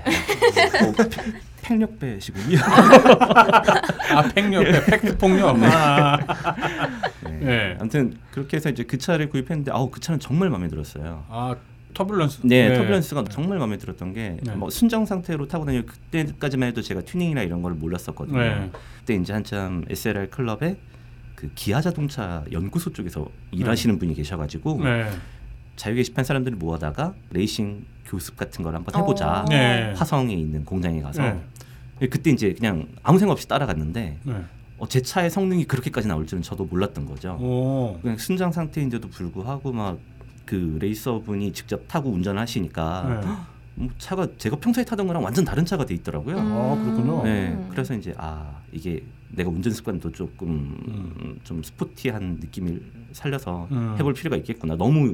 [1.62, 2.60] 팽력배시군요.
[2.60, 5.58] 아, 팽력배, 팩트 폭력.
[5.58, 5.68] 네.
[5.68, 6.18] 아.
[7.24, 7.32] 네.
[7.40, 7.78] 네.
[7.80, 11.24] 아무튼 그렇게 해서 이제 그 차를 구입했는데 아우 그 차는 정말 마음에 들었어요.
[11.30, 11.56] 아,
[11.96, 12.42] 터블런스.
[12.44, 12.78] 네, 네.
[12.78, 14.56] 터블런스가 정말 마음에 들었던 게뭐 네.
[14.70, 18.38] 순정 상태로 타고 다니고 그때까지만 해도 제가 튜닝이나 이런 걸 몰랐었거든요.
[18.38, 18.72] 네.
[19.00, 20.75] 그때 이제 한참 SLR 클럽에
[21.36, 23.22] 그 기아 자동차 연구소 쪽에서
[23.52, 23.60] 네.
[23.60, 24.82] 일하시는 분이 계셔가지고
[25.75, 29.00] 자유 게시판 사람들을 모아다가 레이싱 교습 같은 걸 한번 어.
[29.00, 29.46] 해보자.
[29.50, 29.94] 네.
[29.96, 31.40] 화성에 있는 공장에 가서 네.
[32.02, 34.34] 예, 그때 이제 그냥 아무 생각 없이 따라갔는데 네.
[34.78, 37.38] 어, 제 차의 성능이 그렇게까지 나올 줄은 저도 몰랐던 거죠.
[37.42, 37.98] 오.
[38.02, 39.98] 그냥 순정 상태인데도 불구하고 막
[40.46, 43.30] 그 레이서분이 직접 타고 운전하시니까 네.
[43.78, 46.38] 뭐 차가 제가 평소에 타던 거랑 완전 다른 차가 돼 있더라고요.
[46.40, 47.24] 아 그렇군요.
[47.24, 53.96] 네, 그래서 이제 아 이게 내가 운전 습관도 조금 좀 스포티한 느낌을 살려서 음.
[54.00, 54.78] 해볼 필요가 있겠구나.
[54.78, 55.12] 너무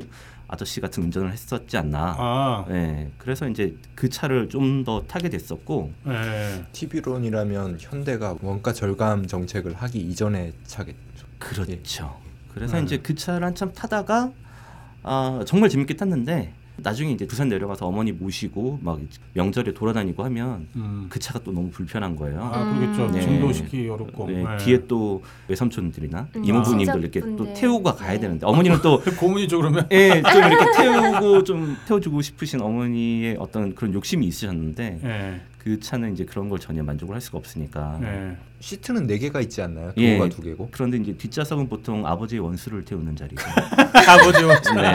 [0.47, 2.15] 아저씨 같은 운전을 했었지 않나.
[2.19, 2.65] 아.
[2.69, 5.91] 네, 그래서 이제 그 차를 좀 더 타게 됐었고.
[6.05, 6.65] 네.
[6.71, 11.27] TV론이라면 현대가 원가 절감 정책을 하기 이전의 차겠죠.
[11.37, 12.15] 그렇죠.
[12.23, 12.29] 예.
[12.53, 12.85] 그래서 음.
[12.85, 14.31] 이제 그 차를 한참 타다가
[15.03, 18.99] 아, 정말 재밌게 탔는데 나중에 이제 부산 내려가서 어머니 모시고 막
[19.33, 21.05] 명절에 돌아다니고 하면 음.
[21.09, 22.41] 그 차가 또 너무 불편한 거예요.
[22.43, 23.21] 아그러죠 네.
[23.21, 24.43] 진도시키 어렵고 네.
[24.43, 24.57] 네.
[24.57, 26.41] 뒤에 또 외삼촌들이나 음.
[26.41, 26.97] 아, 이모부님들 아.
[26.97, 28.21] 이렇게 또 태우고 가야 네.
[28.21, 29.87] 되는데 어머니는 또 고문이죠 그러면.
[29.91, 35.41] 예, 좀 이렇게 태우고 좀 태워주고 싶으신 어머니의 어떤 그런 욕심이 있으셨는데 예.
[35.63, 37.99] 그 차는 이제 그런 걸 전혀 만족을 할 수가 없으니까.
[38.01, 38.35] 네.
[38.61, 39.93] 시트는 네 개가 있지 않나요?
[39.93, 40.29] 도어가 예.
[40.29, 40.69] 두 개고.
[40.71, 43.45] 그런데 이제 뒷좌석은 보통 아버지의 원수를 태우는 자리죠.
[44.07, 44.73] 아버지 원수.
[44.73, 44.91] 네.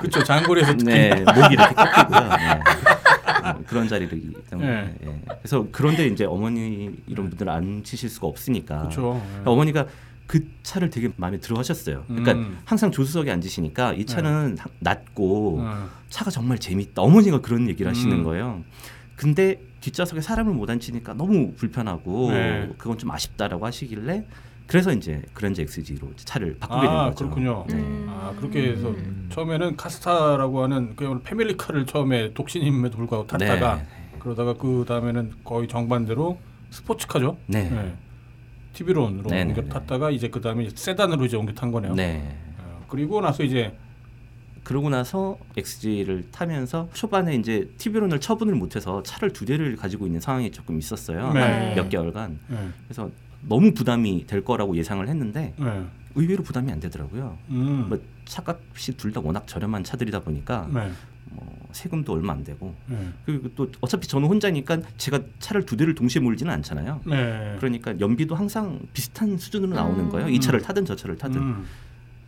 [0.00, 0.22] 그렇죠.
[0.22, 1.08] 장고리에서 네.
[1.20, 2.28] 목이 이렇게 꺾이고요.
[2.36, 3.52] 네.
[3.54, 4.68] 뭐 그런 자리이기 때문에.
[4.70, 4.94] 네.
[5.06, 5.20] 예.
[5.40, 8.80] 그래서 그런데 이제 어머니 이런 분들은 안 치실 수가 없으니까.
[8.80, 9.22] 그렇죠.
[9.42, 9.86] 그 어머니가
[10.26, 12.04] 그 차를 되게 마음에 들어 하셨어요.
[12.06, 12.58] 그러니까 음.
[12.66, 14.64] 항상 조수석에 앉으시니까 이 차는 네.
[14.80, 15.64] 낮고
[16.10, 17.00] 차가 정말 재밌다.
[17.00, 18.24] 어머니가 그런 얘기를 하시는 음.
[18.24, 18.62] 거예요.
[19.16, 22.68] 근데 뒷좌석에 사람을 못 앉히니까 너무 불편하고 네.
[22.78, 24.26] 그건 좀 아쉽다라고 하시길래
[24.66, 27.14] 그래서 이제 그랜저 XG로 차를 바꾸게 아, 된 거죠.
[27.24, 27.64] 그렇군요.
[27.68, 27.74] 네.
[27.74, 28.06] 음.
[28.08, 29.28] 아 그렇게 해서 음.
[29.32, 33.46] 처음에는 카스타라고 하는 그 패밀리카를 처음에 독신임에도 불구하고 네.
[33.46, 33.86] 탔다가 네.
[34.20, 36.38] 그러다가 그 다음에는 거의 정반대로
[36.70, 37.36] 스포츠카죠.
[37.46, 37.68] 네.
[37.68, 37.96] 네.
[38.74, 41.92] 티비론으로 네, 네, 옮겨 탔다가 이제 그 다음에 세단으로 이제 옮겨 탄 거네요.
[41.94, 42.38] 네.
[42.58, 43.72] 아, 그리고 나서 이제
[44.70, 50.52] 그러고 나서 XG를 타면서 초반에 이제 티비론을 처분을 못해서 차를 두 대를 가지고 있는 상황이
[50.52, 51.32] 조금 있었어요.
[51.32, 51.74] 네.
[51.74, 52.38] 몇 개월간.
[52.46, 52.68] 네.
[52.86, 53.10] 그래서
[53.42, 55.84] 너무 부담이 될 거라고 예상을 했는데 네.
[56.14, 57.36] 의외로 부담이 안 되더라고요.
[57.48, 57.86] 음.
[57.88, 60.92] 뭐 차값이 둘 다 워낙 저렴한 차들이다 보니까 네.
[61.30, 63.08] 뭐 세금도 얼마 안 되고 네.
[63.26, 67.00] 그리고 또 어차피 저는 혼자니까 제가 차를 두 대를 동시에 몰지는 않잖아요.
[67.06, 67.56] 네.
[67.58, 70.10] 그러니까 연비도 항상 비슷한 수준으로 나오는 음.
[70.10, 70.28] 거예요.
[70.28, 70.64] 이 차를 음.
[70.64, 71.40] 타든 저 차를 타든.
[71.40, 71.66] 음.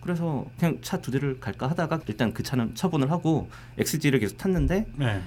[0.03, 4.87] 그래서 그냥 차 두 대를 갈까 하다가 일단 그 차는 처분을 하고 XG를 계속 탔는데
[4.97, 5.21] 네.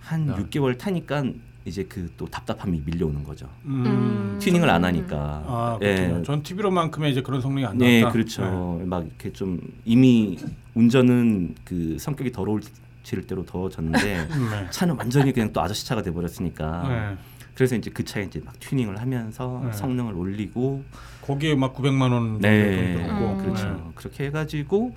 [0.00, 0.32] 한 네.
[0.34, 1.24] 6개월 타니까
[1.64, 3.48] 이제 그 또 답답함이 밀려오는 거죠.
[3.64, 3.82] 음.
[3.86, 4.38] 음.
[4.40, 4.84] 튜닝을 안 음.
[4.86, 5.16] 하니까.
[5.18, 6.22] 아, 예.
[6.24, 8.12] 전 TV로만큼의 이제 그런 성능이 안 네, 나왔다.
[8.12, 8.76] 그렇죠.
[8.78, 8.84] 네.
[8.86, 10.38] 막 이렇게 좀 이미
[10.74, 12.60] 운전은 그 성격이 더러울
[13.04, 14.28] 지를 대로 더워졌는데 네.
[14.70, 16.88] 차는 완전히 그냥 또 아저씨 차가 돼 버렸으니까.
[16.88, 17.18] 네.
[17.54, 19.72] 그래서 이제 그 차에 이제 막 튜닝을 하면서 네.
[19.72, 20.84] 성능을 올리고
[21.22, 22.94] 거기에 막 900만 원 네.
[22.94, 23.68] 들고 음, 그렇죠.
[23.68, 23.78] 네.
[23.94, 24.92] 그렇게 해가지고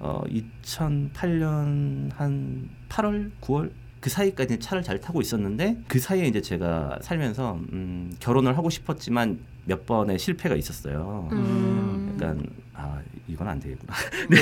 [0.00, 3.70] 어, 2008년 한 8월 9월
[4.00, 9.38] 그 사이까지 차를 잘 타고 있었는데 그 사이에 이제 제가 살면서 음, 결혼을 하고 싶었지만
[9.70, 11.28] 몇 번의 실패가 있었어요.
[11.30, 12.18] 음.
[12.20, 13.94] 약간 아 이건 안 되겠구나.
[14.28, 14.40] 네.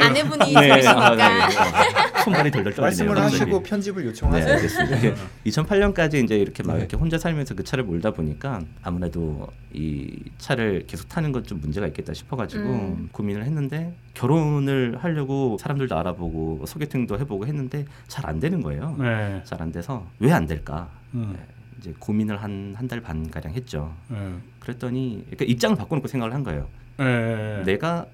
[0.00, 0.76] 아내분이 저시니까
[1.14, 1.22] 네.
[1.22, 2.80] 아, 네, 손발이 덜덜 떨리네요.
[3.12, 4.56] 말씀을 하시고 편집을 요청하세요.
[4.58, 5.14] 네,
[5.46, 11.08] 2008년까지 이제 이렇게 막 이렇게 혼자 살면서 그 차를 몰다 보니까 아무래도 이 차를 계속
[11.08, 13.08] 타는 것좀 문제가 있겠다 싶어가지고 음.
[13.12, 18.96] 고민을 했는데 결혼을 하려고 사람들도 알아보고 소개팅도 해보고 했는데 잘 안 되는 거예요.
[19.44, 20.88] 잘 안 돼서 왜 안 될까?
[21.14, 21.36] 음.
[21.84, 23.94] 이제 고민을 한 한 달 반 가량 했죠.
[24.08, 24.18] 네.
[24.58, 26.68] 그랬더니 그러니까 입장을 바꿔놓고 생각을 한 거예요.
[26.96, 27.62] 네.
[27.64, 28.06] 내가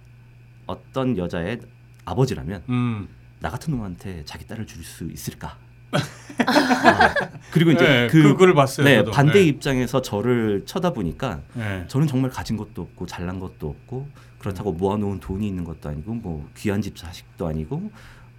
[0.66, 1.60] 어떤 여자의
[2.04, 3.06] 아버지라면 음.
[3.38, 5.56] 나 같은 놈한테 자기 딸을 줄 수 있을까?
[5.92, 7.14] 아,
[7.52, 8.84] 그리고 이제 네, 그, 그걸 봤어요.
[8.84, 9.10] 네, 저도.
[9.10, 9.44] 반대 네.
[9.44, 11.84] 입장에서 저를 쳐다보니까 네.
[11.88, 16.48] 저는 정말 가진 것도 없고 잘난 것도 없고 그렇다고 모아놓은 돈이 있는 것도 아니고 뭐
[16.56, 17.90] 귀한 집 자식도 아니고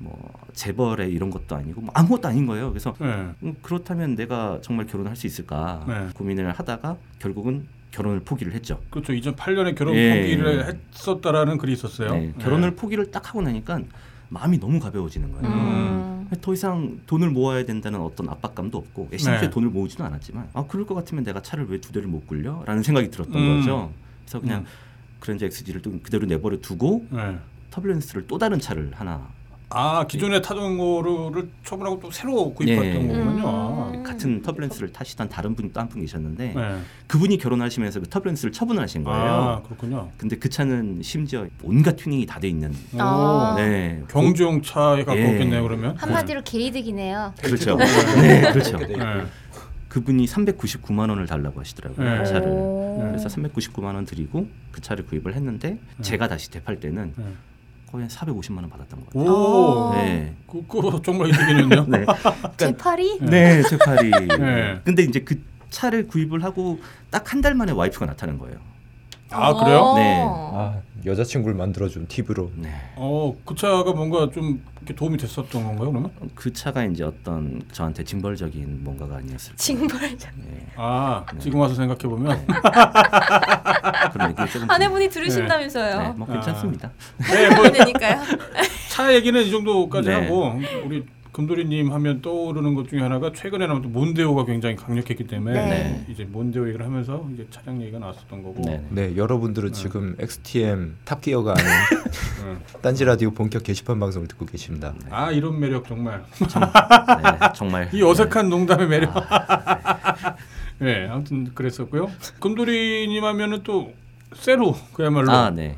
[0.02, 2.70] 뭐재벌의 이런 것도 아니고 뭐 아무것도 아닌 거예요.
[2.70, 3.08] 그래서 네.
[3.44, 6.08] 음, 그렇다면 내가 정말 결혼할 수 있을까 네.
[6.16, 8.82] 고민을 하다가 결국은 결혼을 포기를 했죠.
[8.90, 9.14] 그렇죠.
[9.14, 10.22] 2008년에 결혼 예.
[10.22, 12.12] 포기를 했었다라는 글이 있었어요.
[12.12, 12.20] 네.
[12.20, 12.34] 네.
[12.40, 13.82] 결혼을 포기를 딱 하고 나니까
[14.30, 15.46] 마음이 너무 가벼워지는 거예요.
[15.48, 16.28] 음.
[16.40, 19.50] 더 이상 돈을 모아야 된다는 어떤 압박감도 없고 심지어 네.
[19.50, 23.10] 돈을 모으지는 않았지만 아 그럴 것 같으면 내가 차를 왜 두 대를 못 굴려?라는 생각이
[23.12, 23.60] 들었던 음.
[23.60, 23.92] 거죠.
[24.24, 24.66] 그래서 그냥 음.
[25.20, 27.38] 그랜저 XG를 그대로 내버려 두고 네.
[27.72, 29.28] 터뷸런스를 또 다른 차를 하나
[29.74, 30.08] 아 네.
[30.08, 32.98] 기존에 타던 거를 처분하고 또 새로 구입했던 예.
[33.08, 33.44] 거군요.
[33.48, 34.04] 아.
[34.06, 36.78] 같은 터블렌스를 타시던 다른 분이 또 한 분 계셨는데 네.
[37.08, 39.22] 그분이 결혼하시면서 그 터블렌스를 처분 하신 거예요.
[39.30, 40.10] 아, 그렇군요.
[40.18, 42.72] 근데 그 차는 심지어 온갖 튜닝이 다 돼 있는.
[42.98, 43.54] 아.
[43.58, 44.02] 네.
[44.10, 45.62] 경주용 차가그렇겠네요 예.
[45.62, 45.96] 그러면.
[45.98, 47.34] 한마디로 게이득이네요.
[47.42, 47.76] 그렇죠.
[47.76, 48.78] 네, 그렇죠.
[48.78, 49.28] 네, 그렇죠.
[49.90, 52.18] 그분이 399만 원을 달라고 하시더라고요 네.
[52.20, 52.42] 그 차를.
[52.50, 57.14] 그래서 399만 원 드리고 그 차를 구입을 했는데 제가 다시 되팔 때는.
[57.92, 59.32] 거의 450만 원 받았던 것 같아요.
[59.32, 60.34] 오, 네.
[60.50, 61.86] 그, 그 정말 이득이네요.
[61.88, 62.06] 네.
[62.24, 63.20] 그러니까, 제 팔이?
[63.20, 64.10] 네, 네 제 팔이.
[64.10, 64.80] 네.
[64.86, 68.58] 근데 이제 그 차를 구입을 하고 딱 한 달 만에 와이프가 나타난 거예요.
[69.32, 69.94] 아 그래요?
[69.96, 70.26] 네.
[70.28, 70.82] 아.
[71.06, 72.52] 여자친구를 만들어준 팁으로.
[72.56, 72.70] 네.
[72.96, 74.64] 어, 그 차가 뭔가 좀
[74.96, 76.12] 도움이 됐었던 건가요, 그러면?
[76.36, 80.32] 그 차가 이제 어떤 저한테 징벌적인 뭔가가 아니었을 징벌적.
[80.38, 80.68] 네.
[80.76, 81.40] 아, 네.
[81.40, 82.38] 지금 와서 생각해 보면.
[82.38, 82.48] 네.
[84.68, 85.98] 아내분이 들으신다면서요.
[85.98, 86.90] 네, 네, 뭐 괜찮습니다.
[87.20, 87.32] 아.
[87.34, 88.22] 네, 뭐, 차니까요.
[88.90, 90.54] 차 얘기는 이 정도까지 하고
[90.86, 96.06] 우리 금돌이님 하면 떠오르는 것 중에 하나가 최근에 나온 몬데오가 굉장히 강력했기 때문에 네.
[96.10, 98.62] 이제 몬데오 얘기를 하면서 이제 차량 얘기가 나왔었던 거고.
[98.66, 99.82] 네, 네 여러분들은 네.
[99.82, 102.80] 지금 XTM 탑기어가 아닌 네.
[102.82, 104.94] 딴지 라디오 본격 게시판 방송을 듣고 계십니다.
[105.02, 105.08] 네.
[105.10, 106.22] 아 이런 매력 정말.
[107.56, 107.90] 정말.
[107.94, 109.14] 이 어색한 농담의 매력.
[109.32, 110.36] 아.
[110.80, 112.10] 네, 아무튼 그랬었고요.
[112.42, 113.94] 금돌이님 하면은 또
[114.36, 115.32] 세로 그야말로.
[115.32, 115.76] 아, 네.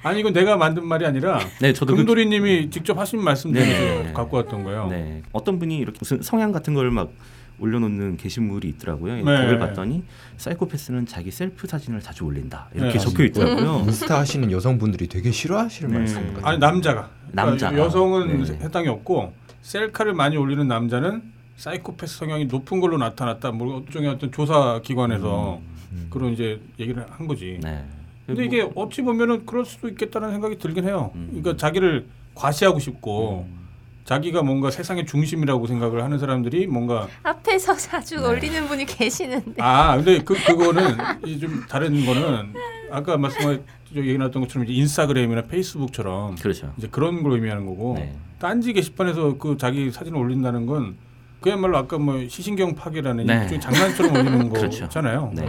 [0.01, 2.69] 아니 이건 내가 만든 말이 아니라 네, 저도 그 금돌이님이 그...
[2.71, 4.11] 직접 하신 말씀 중에 네.
[4.15, 4.87] 갖고 왔던 거예요.
[4.87, 5.21] 네.
[5.31, 7.11] 어떤 분이 이렇게 무슨 성향 같은 걸 막
[7.59, 9.13] 올려놓는 게시물이 있더라고요.
[9.17, 9.21] 네.
[9.21, 10.03] 그걸 봤더니
[10.37, 12.97] 사이코패스는 자기 셀프 사진을 자주 올린다 이렇게 네.
[12.97, 13.81] 적혀 있더라고요.
[13.81, 13.83] 음.
[13.83, 15.97] 인스타 하시는 여성분들이 되게 싫어하시는 네.
[15.99, 16.43] 말씀 같아요.
[16.47, 18.59] 아니 남자가 남자 그러니까 여성은 네.
[18.63, 21.30] 해당이 없고 셀카를 많이 올리는 남자는
[21.61, 23.51] 사이코패스 성향이 높은 걸로 나타났다.
[23.51, 26.07] 뭐 어떤 어떤 조사 기관에서 음, 음, 음.
[26.09, 27.59] 그런 이제 얘기를 한 거지.
[27.61, 27.85] 네.
[28.25, 31.11] 근데 이게 어찌 보면은 그럴 수도 있겠다는 생각이 들긴 해요.
[31.15, 31.27] 음.
[31.33, 33.59] 그러니까 자기를 과시하고 싶고 음.
[34.05, 38.25] 자기가 뭔가 세상의 중심이라고 생각을 하는 사람들이 뭔가 앞에서 자주 네.
[38.27, 40.97] 올리는 분이 계시는데 아 근데 그 그거는
[41.39, 42.53] 좀 다른 거는
[42.89, 43.63] 아까 말씀하신
[43.95, 46.73] 얘기 나왔던 것처럼 이제 인스타그램이나 페이스북처럼 그렇죠.
[46.77, 48.15] 이제 그런 걸 의미하는 거고 네.
[48.39, 50.95] 딴지 게시판에서 그 자기 사진을 올린다는 건
[51.41, 53.33] 그야말로 아까 뭐 시신경 파괴라는 네.
[53.43, 54.83] 일종의 장난처럼 올리는 그렇죠.
[54.83, 55.31] 거잖아요.
[55.33, 55.45] 네.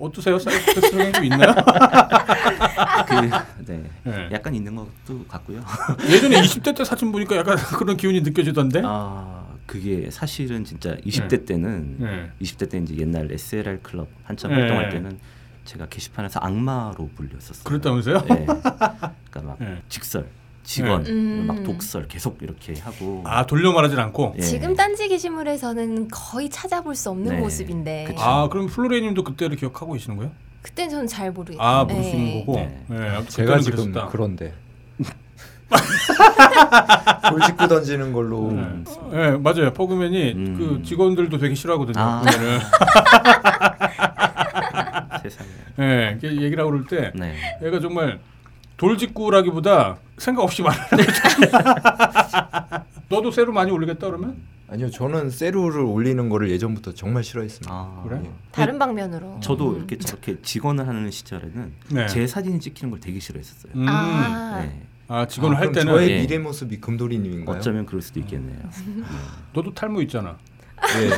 [0.00, 0.38] 어떠세요?
[0.38, 1.54] 사이드 스트좀 있나요?
[3.06, 3.82] 그, 네.
[4.02, 4.28] 네.
[4.32, 5.62] 약간 있는 것도 같고요.
[6.08, 8.82] 예전에 20대 때 사진 보니까 약간 그런 기운이 느껴지던데.
[8.84, 11.44] 아, 그게 사실은 진짜 20대 네.
[11.44, 12.30] 때는 네.
[12.42, 14.58] 20대 때 이제 옛날 SLR 클럽 한참 네.
[14.60, 15.18] 활동할 때는
[15.66, 17.64] 제가 게시판에서 악마로 불렸었어요.
[17.64, 18.20] 그랬다면서요?
[18.28, 18.44] 네.
[18.46, 19.12] 그러니까
[19.42, 19.82] 막 네.
[19.90, 20.26] 직설.
[20.64, 21.12] 직원 네.
[21.12, 21.44] 뭐 음.
[21.46, 24.42] 막 독설 계속 이렇게 하고 아 돌려 말하진 않고 예.
[24.42, 27.40] 지금 딴지 게시물에서는 거의 찾아볼 수 없는 네.
[27.40, 28.20] 모습인데 그쵸.
[28.20, 30.32] 아 그럼 플로레님도 그때를 기억하고 계시는 거예요?
[30.62, 31.62] 그때 저는 잘 모르겠어요.
[31.64, 32.38] 아 모르시는 네.
[32.40, 32.82] 거고 네.
[32.88, 32.98] 네.
[32.98, 33.24] 네.
[33.26, 34.52] 제가 지금 그랬다 그런데
[37.30, 38.52] 돌 짚고 던지는 걸로.
[38.52, 38.76] 네,
[39.10, 39.72] 네 맞아요.
[39.72, 40.54] 퍼그맨이 음.
[40.56, 41.94] 그 직원들도 되게 싫어하거든요.
[41.98, 42.22] 아.
[45.22, 45.48] 세상에.
[45.76, 47.34] 네, 얘기라고 그럴 때 네.
[47.64, 48.20] 얘가 정말
[48.84, 51.04] 돌직구라기보다 생각 없이 말하는
[53.08, 54.36] 너도 세로 많이 올리겠다 그러면?
[54.68, 57.72] 아니요, 저는 세루를 올리는 거를 예전부터 정말 싫어했습니다.
[57.72, 58.20] 아, 그래?
[58.24, 58.30] 예.
[58.50, 59.38] 다른 방면으로.
[59.40, 59.76] 저도 음.
[59.78, 62.06] 이렇게 저렇게 직원을 하는 시절에는 네.
[62.08, 63.72] 제 사진 찍히는 걸 되게 싫어했었어요.
[63.76, 63.86] 음.
[63.88, 64.60] 아.
[64.62, 64.82] 네.
[65.08, 66.20] 아 직원을 아, 할 때는 저의 예.
[66.20, 67.56] 미래 모습이 금돌이님인가요?
[67.56, 68.58] 어쩌면 그럴 수도 있겠네요.
[68.86, 69.04] 음.
[69.06, 69.14] 예.
[69.52, 70.36] 너도 탈모 있잖아.
[70.82, 71.10] 네.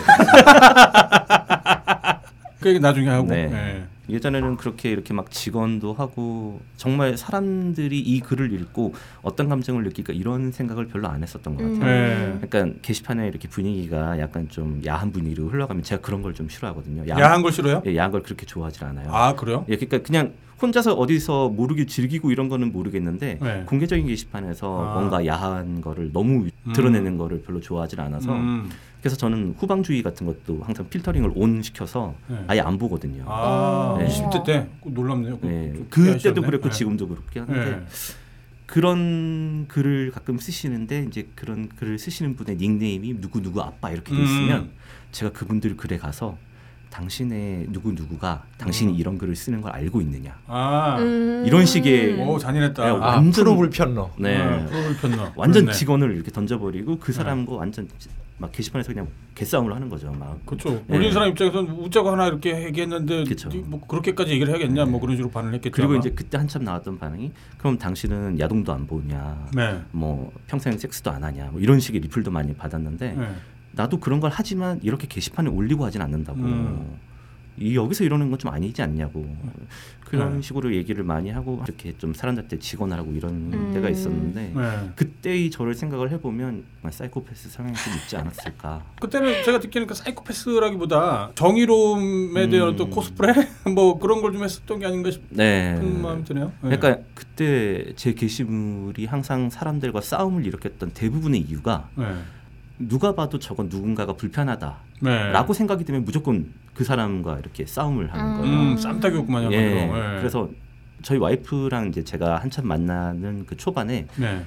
[2.61, 3.29] 그 얘기 나중에 하고.
[3.29, 3.47] 네.
[3.47, 3.87] 네.
[4.09, 10.53] 예전에는 그렇게 이렇게 막 직원도 하고 정말 사람들이 이 글을 읽고 어떤 감정을 느낄까 이런
[10.53, 11.77] 생각을 별로 안 했었던 것 같아요.
[11.77, 12.39] 음.
[12.41, 12.49] 네.
[12.49, 17.09] 그러 그러니까 게시판에 이렇게 분위기가 약간 좀 야한 분위기로 흘러가면 제가 그런 걸 좀 싫어하거든요.
[17.09, 17.83] 야한, 야한, 걸 싫어요?
[17.87, 19.09] 예, 야한 걸 그렇게 좋아하지 않아요.
[19.11, 19.65] 아 그래요?
[19.71, 23.63] 예, 그러니까 그냥 혼자서 어디서 모르게 즐기고 이런 거는 모르겠는데 네.
[23.65, 24.93] 공개적인 게시판에서 아.
[24.95, 27.17] 뭔가 야한 거를 너무 드러내는 음.
[27.19, 28.35] 거를 별로 좋아하지 않아서.
[28.35, 28.69] 음.
[29.01, 32.37] 그래서 저는 후방주의 같은 것도 항상 필터링을 온 시켜서 네.
[32.49, 33.25] 아예 안 보거든요.
[33.29, 34.07] 아, 네.
[34.07, 35.39] 20대 때 놀랍네요.
[35.39, 35.73] 그 네.
[35.91, 36.75] 그때도 그랬고 네.
[36.77, 37.87] 지금도 그렇게 하는데 네.
[38.67, 44.19] 그런 글을 가끔 쓰시는데 이제 그런 글을 쓰시는 분의 닉네임이 누구 누구 아빠 이렇게 돼
[44.19, 44.25] 음.
[44.25, 44.71] 있으면 음.
[45.13, 46.37] 제가 그분들 글에 가서
[46.91, 48.99] 당신의 누구 누구가 당신이 음.
[48.99, 50.97] 이런 글을 쓰는 걸 알고 있느냐 아.
[50.99, 51.45] 음.
[51.47, 53.41] 이런 식의 오 잔인했다 네, 아, 완전 네.
[53.41, 54.67] 아, 프로 불편러 네, 네.
[54.67, 55.79] 프로 불편러 완전 그렇네.
[55.79, 57.59] 직원을 이렇게 던져버리고 그 사람과 네.
[57.59, 57.89] 완전
[58.39, 60.11] 막 게시판에서 그냥 개싸움을 하는 거죠.
[60.13, 60.71] 막 그렇죠.
[60.71, 60.85] 네.
[60.91, 60.95] 예.
[60.97, 63.49] 올린 사람 입장에서는 웃자고 하나 이렇게 얘기했는데 그쵸.
[63.65, 64.91] 뭐 그렇게까지 얘기를 해야겠냐 뭐 네.
[64.93, 65.73] 뭐 그런 식으로 반응을 했겠죠.
[65.75, 69.81] 그리고 이제 그때 한참 나왔던 반응이 그럼 당신은 야동도 안 보냐, 네.
[69.93, 73.29] 뭐 평생 섹스도 안 하냐, 뭐 이런 식의 리플도 많이 받았는데 네.
[73.73, 76.39] 나도 그런 걸 하지만 이렇게 게시판에 올리고 하진 않는다고.
[76.41, 76.99] 음.
[77.75, 79.27] 여기서 이러는 건 좀 아니지 않냐고
[80.05, 80.43] 그런 네.
[80.43, 83.71] 식으로 얘기를 많이 하고 이렇게 좀 사람들한테 직언하고 이런 음.
[83.73, 84.91] 때가 있었는데 네.
[84.95, 92.51] 그때의 저를 생각을 해보면 사이코패스 성향이 좀 있지 않았을까 그때는 제가 느끼니까 그 사이코패스라기보다 정의로움에
[92.51, 92.91] 대한 또 음.
[92.91, 93.33] 코스프레
[93.75, 95.81] 뭐 그런 걸 좀 했었던 게 아닌가 싶은 네.
[96.03, 96.77] 마음이 드네요 네.
[96.77, 102.05] 그러니까 그때 제 게시물이 항상 사람들과 싸움을 일으켰던 대부분의 이유가 네.
[102.79, 104.77] 누가 봐도 저건 누군가가 불편하다라고
[105.53, 105.57] 네.
[105.57, 108.37] 생각이 되면 무조건 그 사람과 이렇게 싸움을 하는 음.
[108.39, 108.55] 거예요.
[108.73, 109.59] 음, 쌈따기였구만 예.
[109.59, 109.89] 네.
[110.19, 110.49] 그래서
[111.03, 114.43] 저희 와이프랑 이제 제가 한참 만나는 그 초반에 네.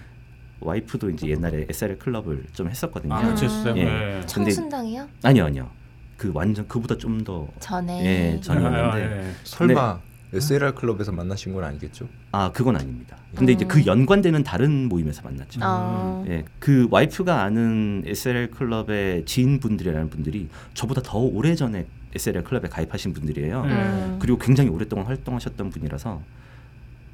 [0.59, 3.13] 와이프도 이제 옛날에 SRL 클럽을 좀 했었거든요.
[3.15, 3.83] 아, 같이 어요 예.
[3.85, 4.21] 네.
[4.27, 5.07] 청순당이요?
[5.23, 5.69] 아니요, 아니요.
[6.17, 9.31] 그 완전 그보다 좀 더 전에 예, 전이었는데 아, 예.
[9.45, 9.99] 설마
[10.33, 12.07] s l 클럽에서 만나신 건 아니겠죠?
[12.33, 13.17] 아 그건 아닙니다.
[13.35, 13.55] 근데 음.
[13.55, 15.59] 이제 그 연관되는 다른 모임에서 만났죠.
[15.61, 16.25] 음.
[16.27, 22.67] 예, 그 와이프가 아는 s l 클럽의 지인분들이라는 분들이 저보다 더 오래 전에 SLL 클럽에
[22.69, 23.61] 가입하신 분들이에요.
[23.61, 24.17] 음.
[24.19, 26.21] 그리고 굉장히 오랫동안 활동하셨던 분이라서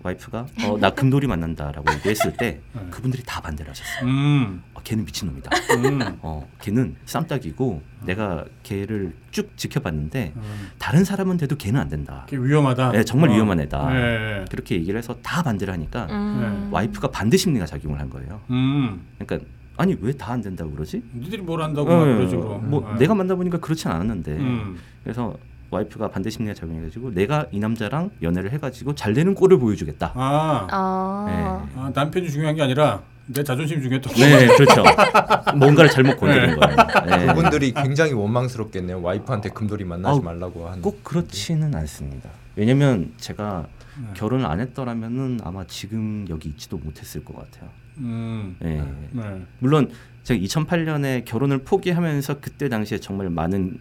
[0.03, 2.81] 와이프가 어, 나 금돌이 만난다라고 얘기했을 때 네.
[2.91, 4.08] 그분들이 다 반대를 하셨어요.
[4.08, 4.62] 음.
[4.75, 5.49] 어, 걔는 미친놈이다.
[5.84, 5.99] 음.
[6.21, 8.05] 어, 걔는 쌈딱이고 음.
[8.05, 10.67] 내가 걔를 쭉 지켜봤는데 음.
[10.77, 12.27] 다른 사람은 돼도 걔는 안 된다.
[12.29, 12.91] 걔 위험하다.
[12.91, 13.34] 네, 정말 어.
[13.34, 13.91] 위험한 애다.
[13.93, 14.45] 네.
[14.51, 16.69] 그렇게 얘기를 해서 다 반대를 하니까 음.
[16.71, 18.41] 와이프가 반대 심리가 작용을 한 거예요.
[18.51, 19.08] 음.
[19.17, 19.43] 그러니까
[19.77, 21.01] 아니 왜 다 안 된다고 그러지?
[21.15, 22.39] 니들이 뭘 안다고 네, 그러죠.
[22.39, 22.69] 그럼.
[22.69, 24.77] 뭐아 내가 만나 보니까 그렇진 않았는데 음.
[25.03, 25.35] 그래서
[25.71, 30.11] 와이프가 반대 심리가 작용해가지고 내가 이 남자랑 연애를 해가지고 잘 되는 꼴을 보여주겠다.
[30.15, 31.25] 아, 아.
[31.67, 31.79] 네.
[31.79, 34.83] 아 남편이 중요한 게 아니라 내 자존심 중요했 네, 그렇죠.
[35.57, 36.55] 뭔가를 잘못 건드린 네.
[36.55, 36.75] 거예요.
[37.09, 37.25] 네.
[37.27, 39.01] 그분들이 굉장히 원망스럽겠네요.
[39.01, 40.81] 와이프한테 금돌이 만나지 아, 말라고 하는.
[40.81, 42.29] 꼭 그렇지는 않습니다.
[42.55, 43.65] 왜냐면 제가
[43.99, 44.07] 네.
[44.13, 47.69] 결혼을 안 했더라면은 아마 지금 여기 있지도 못했을 것 같아요.
[47.97, 48.55] 음.
[48.63, 48.84] 예.
[49.12, 49.41] 네.
[49.60, 49.91] 물론
[50.23, 53.77] 제가 2008년에 결혼을 포기하면서 그때 당시에 정말 많은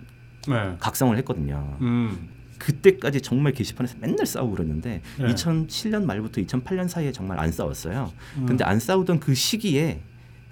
[0.49, 0.77] 네.
[0.79, 1.79] 각성을 했거든요.
[1.81, 2.29] 음.
[2.59, 5.25] 그때까지 정말 게시판에서 맨날 싸우고 그랬는데 네.
[5.27, 8.13] 2007년 말부터 2008년 사이에 정말 안 싸웠어요.
[8.39, 8.47] 음.
[8.47, 10.01] 근데 안 싸우던 그 시기에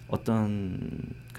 [0.08, 0.80] 어떤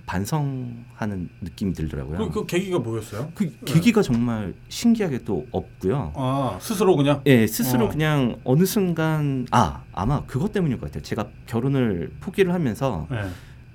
[0.06, 2.18] 반성하는 느낌이 들더라고요.
[2.18, 3.32] 그, 그 계기가 뭐였어요?
[3.36, 3.74] 그 네.
[3.74, 6.14] 계기가 정말 신기하게 또 없고요.
[6.16, 7.22] 아 스스로 그냥?
[7.26, 7.90] 예, 스스로 아.
[7.90, 11.04] 그냥 어느 순간 아 아마 그것 때문일 것 같아요.
[11.04, 13.18] 제가 결혼을 포기를 하면서 네.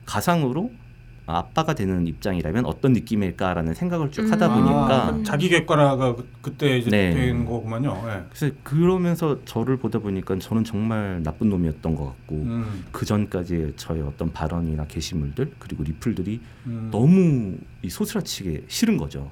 [0.05, 0.71] 가상으로
[1.31, 4.55] 아, 아빠가 되는 입장이라면 어떤 느낌일까라는 생각을 쭉 하다 음.
[4.63, 7.13] 보니까 아, 자기 객관화가 그, 때 이제 네.
[7.15, 7.93] 된 거구만요.
[8.07, 8.23] 네.
[8.31, 12.85] 그래서 그러면서 저를 보다 보니까 저는 정말 나쁜 놈이었던 것 같고 음.
[12.91, 16.89] 그 전까지 저의 어떤 발언이나 게시물들 그리고 리플들이 음.
[16.91, 19.31] 너무 이 소스라치게 싫은 거죠.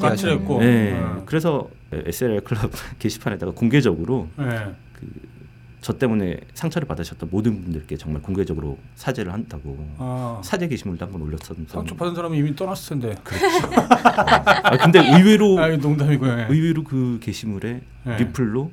[0.00, 0.56] 까칠했고.
[0.56, 0.62] 음.
[0.62, 0.66] 아, 음.
[0.66, 0.92] 네.
[0.92, 1.22] 네.
[1.26, 4.74] 그래서 SLR 클럽 게시판에다가 공개적으로 예.
[4.94, 5.35] 그
[5.86, 10.40] 저 때문에 상처를 받으셨던 모든 분들께 정말 공개적으로 사죄를 한다고 아.
[10.42, 13.16] 사죄 게시물도 한번 올렸었는데 상처 받은 사람은 이미 떠났을 텐데.
[13.22, 13.46] 그렇죠.
[13.76, 16.38] 아, 근데 의외로 아, 농담이고요.
[16.40, 16.46] 예.
[16.50, 18.16] 의외로 그 게시물에 예.
[18.16, 18.72] 리플로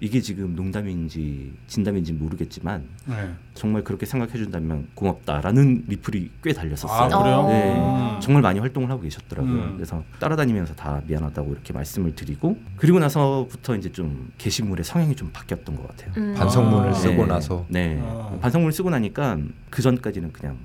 [0.00, 3.32] 이게 지금 농담인지 진담인지 모르겠지만 네.
[3.54, 7.10] 정말 그렇게 생각해 준다면 고맙다라는 리플이 꽤 달렸었어요.
[7.12, 7.46] 아, 그래요?
[7.48, 8.20] 네, 아.
[8.22, 9.52] 정말 많이 활동을 하고 계셨더라고요.
[9.52, 9.72] 음.
[9.76, 15.74] 그래서 따라다니면서 다 미안하다고 이렇게 말씀을 드리고 그리고 나서부터 이제 좀 게시물의 성향이 좀 바뀌었던
[15.74, 16.12] 것 같아요.
[16.16, 16.34] 음.
[16.34, 16.94] 반성문을 아.
[16.94, 18.38] 쓰고 네, 나서 네 아.
[18.40, 20.58] 반성문을 쓰고 나니까 그 전까지는 그냥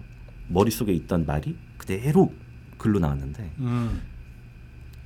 [0.48, 2.32] 머릿속에 있던 말이 그대로
[2.78, 4.02] 글로 나왔는데 음.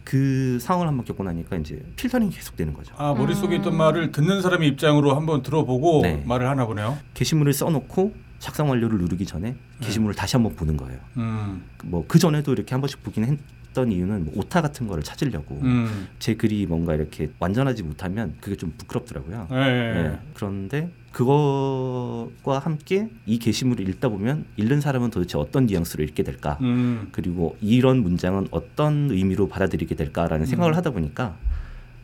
[0.07, 2.95] 그 상황을 한번 겪고 나니까 이제 필터링이 계속되는 거죠.
[2.97, 6.23] 아 머릿속에 있던 말을 듣는 사람의 입장으로 한번 들어보고 네.
[6.25, 6.97] 말을 하나 보네요.
[7.13, 10.17] 게시물을 써놓고 작성 완료를 누르기 전에 게시물을 네.
[10.21, 10.99] 다시 한번 보는 거예요.
[11.17, 11.65] 음.
[11.83, 13.37] 뭐그 전에도 이렇게 한 번씩 보긴 했,
[13.77, 16.07] 갔던 이유는 오타 같은 거를 찾으려고 음.
[16.17, 19.47] 제 글이 뭔가 이렇게 완전하지 못하면 그게 좀 부끄럽더라고요.
[19.51, 20.17] 네.
[20.33, 27.09] 그런데 그것과 함께 이 게시물을 읽다 보면 읽는 사람은 도대체 어떤 뉘앙스로 읽게 될까 음.
[27.11, 30.45] 그리고 이런 문장은 어떤 의미로 받아들이게 될까라는 음.
[30.45, 31.37] 생각을 하다 보니까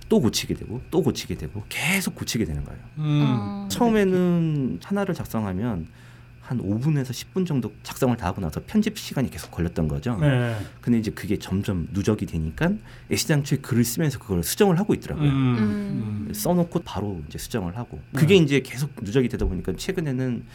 [0.09, 3.23] 또 고치게 되고 또 고치게 되고 계속 고치게 되는 거예요 음.
[3.27, 5.87] 어, 처음에는 하나를 작성하면
[6.53, 10.17] 한 5분에서 10분 정도 작성을 다 하고 나서 편집 시간이 계속 걸렸던 거죠.
[10.19, 10.55] 네.
[10.81, 12.69] 근데 이제 그게 점점 누적이 되니까
[13.11, 15.29] 애시장초에 글을 쓰면서 그걸 수정을 하고 있더라고요.
[15.29, 15.55] 음.
[15.57, 16.25] 음.
[16.29, 16.33] 음.
[16.33, 18.19] 써놓고 바로 이제 수정을 하고 네.
[18.19, 18.43] 그게 네.
[18.43, 20.45] 이제 계속 누적이 되다 보니까 최근에는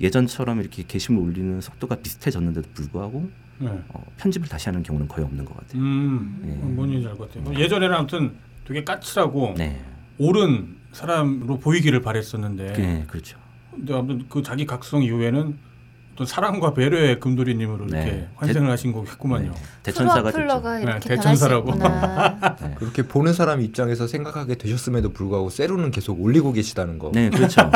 [0.00, 3.68] 예전처럼 이렇게 게시물 올리는 속도가 비슷해졌는데도 불구하고 네.
[3.88, 5.82] 어, 편집을 다시 하는 경우는 거의 없는 것 같아요.
[5.82, 6.54] 음, 네.
[6.54, 7.58] 뭔지 알것 같아요.
[7.58, 8.34] 예전에는 아무튼
[8.64, 9.80] 되게 까칠하고 네.
[10.18, 12.72] 옳은 사람으로 보이기를 바랬었는데.
[12.74, 13.36] 네, 그렇죠.
[13.78, 15.68] 근데 아무튼 그 자기 각성 이후에는
[16.16, 18.02] 또 사랑과 배려의 금돌이님으로 네.
[18.02, 19.52] 이렇게 환생을 대, 하신 거겠구만요.
[19.52, 19.56] 네.
[19.84, 21.74] 대천사가 플러 네, 이렇게 네, 대천사라고.
[21.78, 22.74] 네.
[22.76, 27.12] 그렇게 보는 사람 입장에서 생각하게 되셨음에도 불구하고 세로는 계속 올리고 계시다는 거.
[27.14, 27.70] 네, 그렇죠.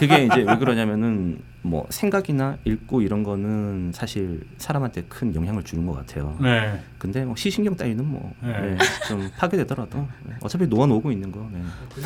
[0.00, 5.92] 그게 이제 왜 그러냐면은 뭐 생각이나 읽고 이런 거는 사실 사람한테 큰 영향을 주는 것
[5.92, 6.36] 같아요.
[6.42, 6.80] 네.
[7.00, 8.60] 근데 뭐 시신경 따위는 뭐좀 네.
[8.76, 10.34] 네, 파괴되더라도 네.
[10.42, 11.40] 어차피 놓아놓고 있는 거.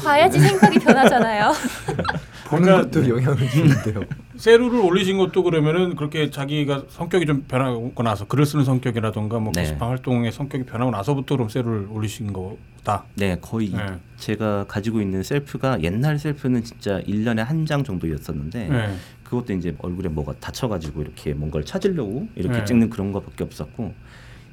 [0.02, 1.52] 봐야지 생각이 변하잖아요.
[2.46, 3.98] 보는 것도 영향을 주는데요.
[3.98, 4.38] 음.
[4.38, 9.88] 세루를 올리신 것도 그러면은 그렇게 자기가 성격이 좀 변하고 나서 글을 쓰는 성격이라던가 뭐 게시판
[9.88, 13.04] 활동의 성격이 변하고 나서부터 그럼 세루를 올리신 거다.
[13.16, 13.72] 네, 거의
[14.18, 18.94] 제가 가지고 있는 셀프가 옛날 셀프는 진짜 일년에 한 장 정도였었는데 네.
[19.22, 22.64] 그것도 이제 얼굴에 뭐가 다쳐가지고 이렇게 뭔가를 찾으려고 이렇게 네.
[22.66, 23.94] 찍는 그런 거밖에 없었고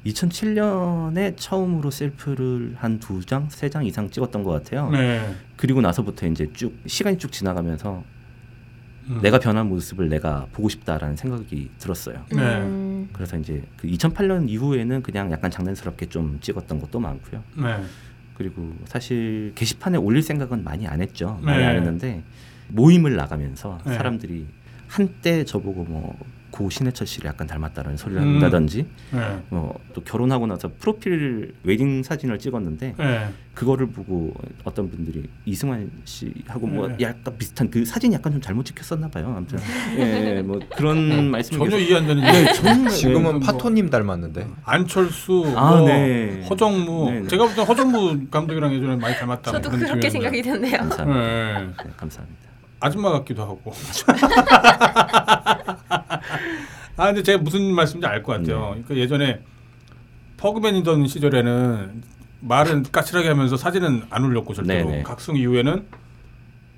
[0.06, 4.88] 2007년에 처음으로 셀프를 한 두 장, 세 장 이상 찍었던 것 같아요.
[4.90, 5.34] 네.
[5.56, 8.04] 그리고 나서부터 이제 쭉 시간이 쭉 지나가면서
[9.08, 9.18] 음.
[9.22, 12.24] 내가 변한 모습을 내가 보고 싶다라는 생각이 들었어요.
[12.30, 12.60] 네.
[12.60, 13.08] 음.
[13.12, 17.42] 그래서 이제 그 2008년 이후에는 그냥 약간 장난스럽게 좀 찍었던 것도 많고요.
[17.56, 17.82] 네.
[18.36, 21.40] 그리고 사실 게시판에 올릴 생각은 많이 안 했죠.
[21.42, 21.66] 많이 네.
[21.66, 22.22] 안 했는데
[22.68, 23.94] 모임을 나가면서 네.
[23.94, 24.46] 사람들이
[24.88, 26.14] 한때 저보고 뭐
[26.52, 28.34] 고 신해철 씨를 약간 닮았다는 소리를 음.
[28.34, 29.20] 한다든지 네.
[29.50, 33.28] 어, 또 결혼하고 나서 프로필 웨딩 사진을 찍었는데 네.
[33.54, 34.32] 그거를 보고
[34.64, 36.94] 어떤 분들이 이승환 씨하고 뭐 네.
[36.94, 39.34] 뭐 약간 비슷한 그 사진 약간 좀 잘못 찍혔었나 봐요.
[39.36, 39.58] 아무튼
[39.96, 39.96] 네.
[39.96, 41.22] 예, 예, 예, 뭐 그런 네.
[41.22, 45.88] 말씀 전혀 이해 안 되는 네, 네 지금은 뭐 파토님 닮았는데 안철수, 아, 뭐
[46.50, 49.50] 허정무 제가 볼때 허정무 감독이랑 예전에 많이 닮았다.
[49.52, 50.78] 저도 그렇게 생각이 드네요.
[50.78, 51.82] 감사합니다.
[51.96, 52.42] 감사합니다.
[52.80, 53.62] 아줌마 같기도 하고.
[56.96, 58.76] 아 근데 제가 무슨 말씀인지 알 것 같아요.
[58.86, 59.40] 그 예전에
[60.36, 62.02] 퍼그맨이던 시절에는
[62.40, 64.96] 말은 까칠하게 하면서 사진은 안 올렸고 절대로 네네.
[64.98, 65.02] 네.
[65.02, 65.86] 각성 이후에는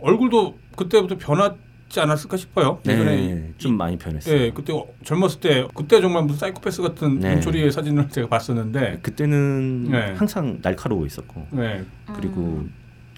[0.01, 2.81] 얼굴도 그때부터 변하지 않았을까 싶어요.
[2.85, 4.39] 네, 예전에 네, 좀 많이 변했어요.
[4.39, 10.13] 예, 그때 젊었을 때 그때 정말 무슨 사이코패스 같은 눈초리의 사진을 제가 봤었는데 그때는 네.
[10.13, 11.79] 항상 날카로워 있었고 네.
[12.07, 12.13] 음.
[12.15, 12.75] 그리고 음.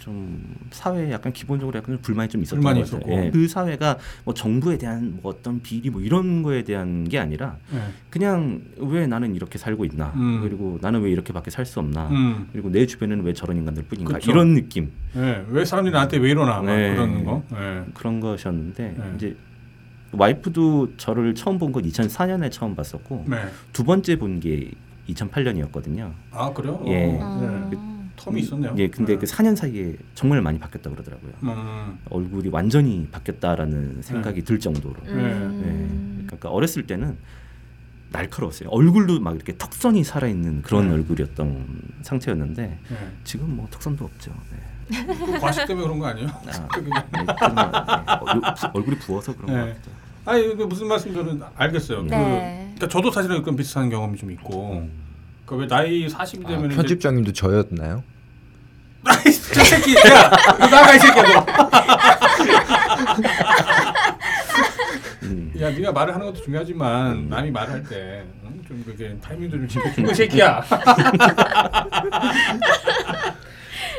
[0.06, 0.40] 좀
[0.70, 3.12] 사회에 약간 기본적으로 약간 불만이 좀 있었던 불것 같아요.
[3.24, 7.56] 예, 그 사회가 뭐 정부에 대한 뭐 어떤 비리 뭐 이런 거에 대한 게 아니라
[7.72, 7.80] 네.
[8.08, 10.42] 그냥 왜 나는 이렇게 살고 있나 음.
[10.44, 12.46] 그리고 나는 왜 이렇게밖에 살 수 없나 음.
[12.52, 14.30] 그리고 내 주변에는 왜 저런 인간들 뿐인가 그쵸.
[14.30, 14.92] 이런 느낌.
[15.14, 15.44] 네.
[15.48, 16.94] 왜 사람들이 나한테 왜 이러나 네.
[16.94, 17.42] 그런 거.
[17.50, 17.82] 네.
[17.92, 19.36] 그런 것이었는데 이제
[20.12, 23.46] 와이프도 저를 처음 본 건 2004년에 처음 봤었고 네.
[23.72, 24.70] 두 번째 본 게
[25.08, 26.12] 2008년이었거든요.
[26.30, 26.80] 아 그래요?
[26.86, 27.18] 예.
[27.20, 27.68] 어.
[27.72, 27.76] 네.
[27.80, 27.95] 아.
[28.16, 28.74] 텀이 있었네요.
[28.78, 29.18] 예, 근데 네.
[29.18, 31.32] 그 4년 사이에 정말 많이 바뀌었다 그러더라고요.
[31.42, 31.98] 음.
[32.10, 34.44] 얼굴이 완전히 바뀌었다라는 생각이 네.
[34.44, 34.96] 들 정도로.
[35.06, 35.14] 음.
[35.14, 35.68] 네.
[35.68, 37.16] 예, 그러니까 그 어렸을 때는
[38.10, 38.68] 날카로웠어요.
[38.70, 40.94] 얼굴도 막 이렇게 턱선이 살아있는 그런 네.
[40.94, 42.96] 얼굴이었던 상태였는데 네.
[43.24, 44.32] 지금 뭐 턱선도 없죠.
[44.50, 45.04] 네.
[45.06, 46.28] 그 과식 때문에 그런 거 아니에요?
[46.28, 48.42] 아, 뭐,
[48.74, 50.06] 얼굴이 부어서 그런 거 같아요.
[50.24, 52.02] 아니 그 무슨 말씀 저는 알겠어요.
[52.04, 54.74] 그, 러니까 저도 사실은 그 비슷한 경험이 좀 있고.
[54.74, 55.05] 음.
[55.46, 58.02] 그왜 나이 40 되면 아, 편집장님도 저였나요?
[59.04, 60.28] 아이 저 새끼 야
[60.58, 61.46] 나가 이 새끼야 너.
[65.22, 65.52] 음.
[65.60, 67.28] 야 네가 말을 하는 것도 중요하지만 음.
[67.28, 68.82] 남이 말할 때좀 응?
[68.84, 70.14] 그게 타이밍도 좀 지켜주고 음.
[70.14, 70.60] 새끼야.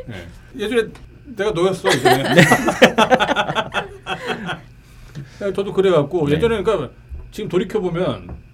[0.05, 0.27] 네.
[0.57, 0.83] 예전에
[1.37, 1.99] 내가 너였어 이제.
[2.23, 2.23] 네.
[5.39, 6.35] 네, 저도 그래갖고 네.
[6.35, 6.89] 예전에 그러니까
[7.31, 8.45] 지금 돌이켜 보면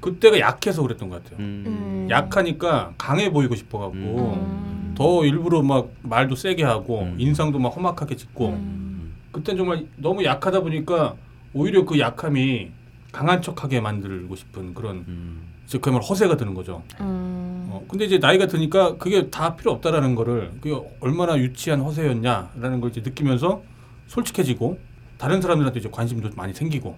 [0.00, 1.40] 그때가 약해서 그랬던 것 같아요.
[1.44, 1.64] 음.
[1.66, 2.06] 음.
[2.10, 3.94] 약하니까 강해 보이고 싶어갖고
[4.34, 4.94] 음.
[4.96, 7.14] 더 일부러 막 말도 세게 하고 음.
[7.18, 9.12] 인상도 막 험악하게 짓고 음.
[9.32, 11.14] 그땐 정말 너무 약하다 보니까
[11.54, 12.70] 오히려 그 약함이
[13.12, 15.42] 강한 척하게 만들고 싶은 그런 음.
[15.66, 16.82] 이제 그야말로 허세가 드는 거죠.
[16.98, 22.90] 어, 근데 이제 나이가 드니까 그게 다 필요 없다라는 거를 그게 얼마나 유치한 허세였냐라는 걸
[22.90, 23.62] 이제 느끼면서
[24.08, 24.78] 솔직해지고
[25.18, 26.96] 다른 사람들한테 이제 관심도 많이 생기고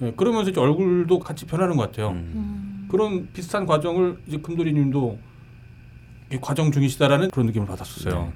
[0.00, 2.10] 네, 그러면서 이제 얼굴도 같이 변하는 것 같아요.
[2.10, 2.32] 음.
[2.34, 2.88] 음.
[2.90, 5.18] 그런 비슷한 과정을 이제 금돌이님도
[6.40, 8.14] 과정 중이시다라는 그런 느낌을 받았었어요.
[8.22, 8.32] 네.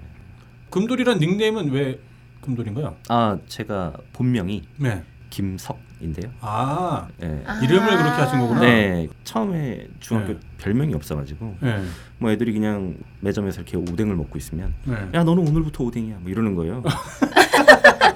[0.71, 2.01] 금돌이란 닉네임은 왜
[2.41, 2.97] 금돌인가요?
[3.09, 5.05] 아 제가 본명이 네.
[5.31, 6.33] 김석인데요.
[6.41, 7.43] 아 네.
[7.47, 7.61] 아.
[7.63, 8.61] 이름을 그렇게 하신 거구나.
[8.61, 10.39] 네 처음에 중학교 네.
[10.59, 11.83] 별명이 없어가지고 네.
[12.19, 14.95] 뭐 애들이 그냥 매점에서 이렇게 오뎅을 먹고 있으면 네.
[15.15, 16.83] 야 너는 오늘부터 오뎅이야 뭐 이러는 거예요.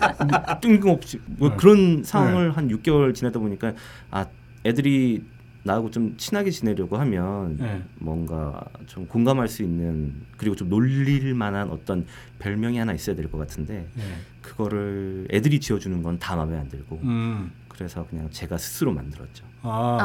[0.61, 1.57] 뜬금없이 뭐 네.
[1.57, 2.03] 그런 네.
[2.05, 3.75] 상황을 한 6개월 지내다 보니까
[4.11, 4.27] 아
[4.65, 5.25] 애들이
[5.65, 7.83] 나하고 좀 친하게 지내려고 하면 네.
[7.99, 12.07] 뭔가 좀 공감할 수 있는 그리고 좀 놀릴 만한 어떤
[12.39, 14.03] 별명이 하나 있어야 될 것 같은데 네.
[14.43, 17.51] 그거를 애들이 지어주는 건 다 마음에 안 들고 음.
[17.69, 19.45] 그래서 그냥 제가 스스로 만들었죠.
[19.73, 19.99] 아.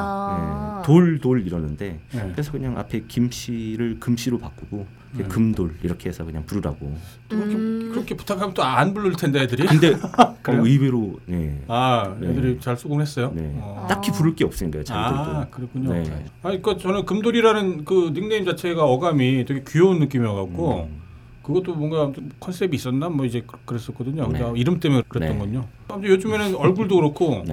[0.77, 0.81] 아.
[0.83, 2.29] 돌, 돌 이러는데 네.
[2.31, 5.27] 그래서 그냥 앞에 김씨를 금씨로 바꾸고 음.
[5.27, 6.95] 금돌 이렇게 해서 그냥 부르라고.
[7.29, 7.89] 그렇게, 음.
[7.93, 9.65] 그렇게 부탁하면 또 안 부를 텐데 애들이.
[9.67, 11.61] 근데 어, 의외로 네.
[11.67, 12.29] 아 네.
[12.29, 12.59] 애들이 네.
[12.59, 13.33] 잘 수긍했어요.
[13.35, 13.51] 네.
[13.57, 13.85] 어.
[13.89, 14.81] 딱히 부를 게 없으니까요.
[14.81, 15.37] 아, 자기들도.
[15.39, 15.93] 아 그렇군요.
[15.93, 16.03] 네.
[16.41, 21.01] 아 그러니까 저는 금돌이라는 그 닉네임 자체가 어감이 되게 귀여운 느낌이어갖고 음.
[21.43, 24.27] 그것도 뭔가 컨셉이 있었나 뭐 이제 그랬었거든요.
[24.27, 24.37] 네.
[24.37, 25.67] 그러니까 이름 때문에 그랬던 건요.
[26.01, 27.43] 요즘에는 얼굴도 그렇고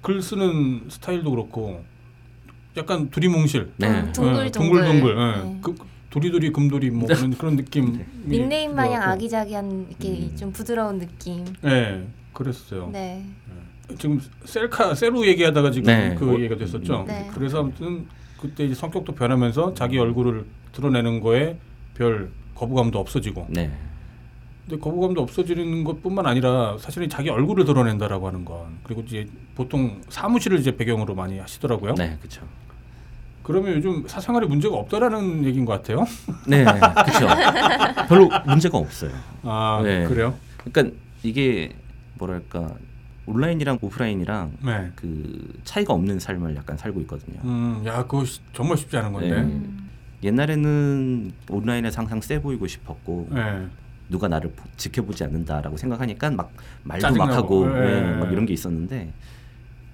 [0.00, 1.84] 글 쓰는 스타일도 그렇고
[2.76, 4.12] 약간 두리뭉실, 네.
[4.12, 4.50] 동글동글, 음, 네.
[4.92, 5.42] 동글동글, 네.
[5.42, 5.58] 네.
[5.62, 5.74] 그,
[6.10, 7.92] 도리도리 금돌이뭐 그런 그런 느낌.
[7.92, 8.06] 네.
[8.26, 10.36] 닉네임 마냥 아기자기한 이렇게 음.
[10.36, 11.44] 좀 부드러운 느낌.
[11.62, 12.88] 네, 그랬어요.
[12.90, 13.26] 네.
[13.98, 16.14] 지금 셀카 셀로 얘기하다가 지금 네.
[16.18, 17.00] 그 뭐, 얘기가 됐었죠.
[17.02, 17.06] 음.
[17.06, 17.28] 네.
[17.34, 18.06] 그래서 아무튼
[18.40, 21.58] 그때 이제 성격도 변하면서 자기 얼굴을 드러내는 거에
[21.94, 23.46] 별 거부감도 없어지고.
[23.50, 23.70] 네.
[24.68, 30.58] 근데 거부감도 없어지는 것뿐만 아니라 사실은 자기 얼굴을 드러낸다라고 하는 건 그리고 이제 보통 사무실을
[30.58, 31.94] 이제 배경으로 많이 하시더라고요.
[31.94, 32.42] 네, 그렇죠.
[33.42, 36.04] 그러면 요즘 사생활에 문제가 없다라는 얘기인 것 같아요.
[36.46, 38.06] 네, 그렇죠.
[38.08, 39.10] 별로 문제가 없어요.
[39.42, 40.06] 아, 네.
[40.06, 40.34] 그래요?
[40.62, 41.70] 그러니까 이게
[42.18, 42.74] 뭐랄까
[43.24, 44.92] 온라인이랑 오프라인이랑 네.
[44.96, 47.40] 그 차이가 없는 삶을 약간 살고 있거든요.
[47.42, 49.42] 음, 야, 그거 시, 정말 쉽지 않은 건데.
[49.42, 49.60] 네.
[50.24, 53.66] 옛날에는 온라인에 항상 세 보이고 싶었고 네.
[54.10, 56.52] 누가 나를 지켜보지 않는다라고 생각하니까 막
[56.84, 57.26] 말도 짜증나고.
[57.28, 58.00] 막 하고 네.
[58.00, 59.12] 네, 막 이런 게 있었는데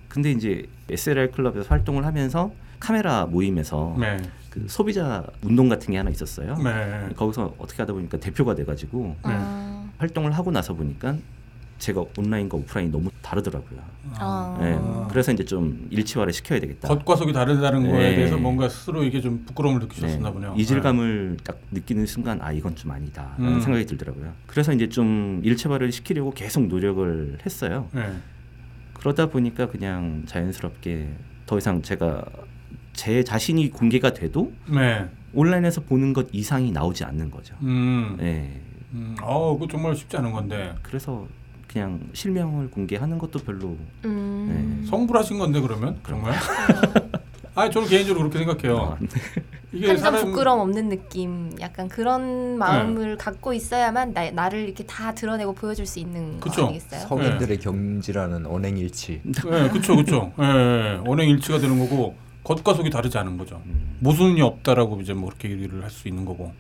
[0.09, 4.19] 근데 이제 SLR 클럽에서 활동을 하면서 카메라 모임에서 네.
[4.51, 6.55] 그 소비자 운동 같은 게 하나 있었어요.
[6.59, 7.09] 네.
[7.17, 9.85] 거기서 어떻게 하다 보니까 대표가 돼가지고 아.
[9.99, 11.17] 활동을 하고 나서 보니까
[11.79, 13.81] 제가 온라인과 오프라인이 너무 다르더라고요.
[14.17, 14.57] 아.
[14.61, 14.79] 네,
[15.11, 16.89] 그래서 이제 좀 일치화를 시켜야 되겠다.
[16.89, 17.91] 겉과 속이 다르다는 네.
[17.91, 18.17] 거에 네.
[18.17, 20.33] 대해서 뭔가 스스로 이게 좀 부끄러움을 느끼셨나 네.
[20.35, 20.55] 보네요.
[20.57, 21.45] 이질감을 네.
[21.45, 23.61] 딱 느끼는 순간 아 이건 좀 아니다라는 음.
[23.61, 24.33] 생각이 들더라고요.
[24.47, 27.89] 그래서 이제 좀 일체화를 시키려고 계속 노력을 했어요.
[27.93, 28.09] 네.
[28.95, 31.09] 그러다 보니까 그냥 자연스럽게
[31.47, 32.25] 더 이상 제가
[32.93, 34.53] 제 자신이 공개가 돼도
[35.35, 37.57] 온라인에서 보는 것 이상이 나오지 않는 거죠.
[37.63, 38.17] 음.
[38.19, 38.61] 네.
[38.93, 39.17] 음.
[39.21, 40.73] 어, 그 정말 쉽지 않은 건데.
[40.81, 41.27] 그래서
[41.75, 44.81] 그냥 실명을 공개하는 것도 별로 음.
[44.81, 44.87] 네.
[44.89, 46.27] 성불하신 건데 그러면 그런 어.
[47.57, 48.93] 아, 저는 개인적으로 그렇게 생각해요.
[48.97, 49.09] 아, 네.
[49.73, 50.25] 이게 한점 사람...
[50.27, 53.17] 부끄럼 없는 느낌, 약간 그런 마음을 네.
[53.17, 56.67] 갖고 있어야만 나, 나를 이렇게 다 드러내고 보여줄 수 있는 그쵸?
[56.69, 57.07] 거겠어요 네.
[57.09, 57.57] 성인들의 네.
[57.57, 59.21] 경지라는 언행일치.
[59.25, 60.33] 네, 그렇죠, 그렇죠.
[60.39, 62.15] 네, 언행일치가 되는 거고
[62.45, 63.61] 겉과 속이 다르지 않은 거죠.
[63.67, 63.97] 음.
[63.99, 66.53] 모순이 없다라고 이제 뭐 그렇게 얘기를 할 수 있는 거고.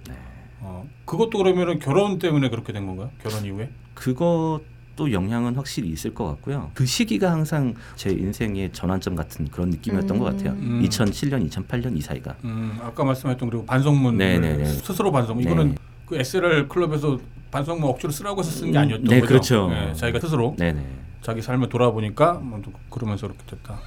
[0.60, 3.10] 어, 그것도 그러면 결혼 때문에 그렇게 된 건가요?
[3.22, 3.68] 결혼 이후에?
[3.94, 4.60] 그것
[4.96, 6.70] 또 영향은 확실히 있을 것 같고요.
[6.74, 10.18] 그 시기가 항상 제 인생의 전환점 같은 그런 느낌이었던 음.
[10.18, 10.50] 것 같아요.
[10.52, 10.82] 음.
[10.84, 12.34] 2007년, 2008년 이 사이가.
[12.44, 14.64] 음, 아까 말씀했던 그리고 반성문 네네네.
[14.66, 15.38] 스스로 반성.
[15.38, 15.44] 네.
[15.44, 15.76] 이거는
[16.06, 17.18] 그 SLR 클럽에서
[17.50, 18.78] 반성문 억지로 쓰라고 해서 쓴게 음.
[18.82, 19.28] 아니었던 네, 거죠.
[19.28, 19.68] 그렇죠.
[19.68, 20.84] 네, 자기가 스스로 네네.
[21.22, 23.80] 자기 삶을 돌아보니까 뭐 그러면서 이렇게 됐다.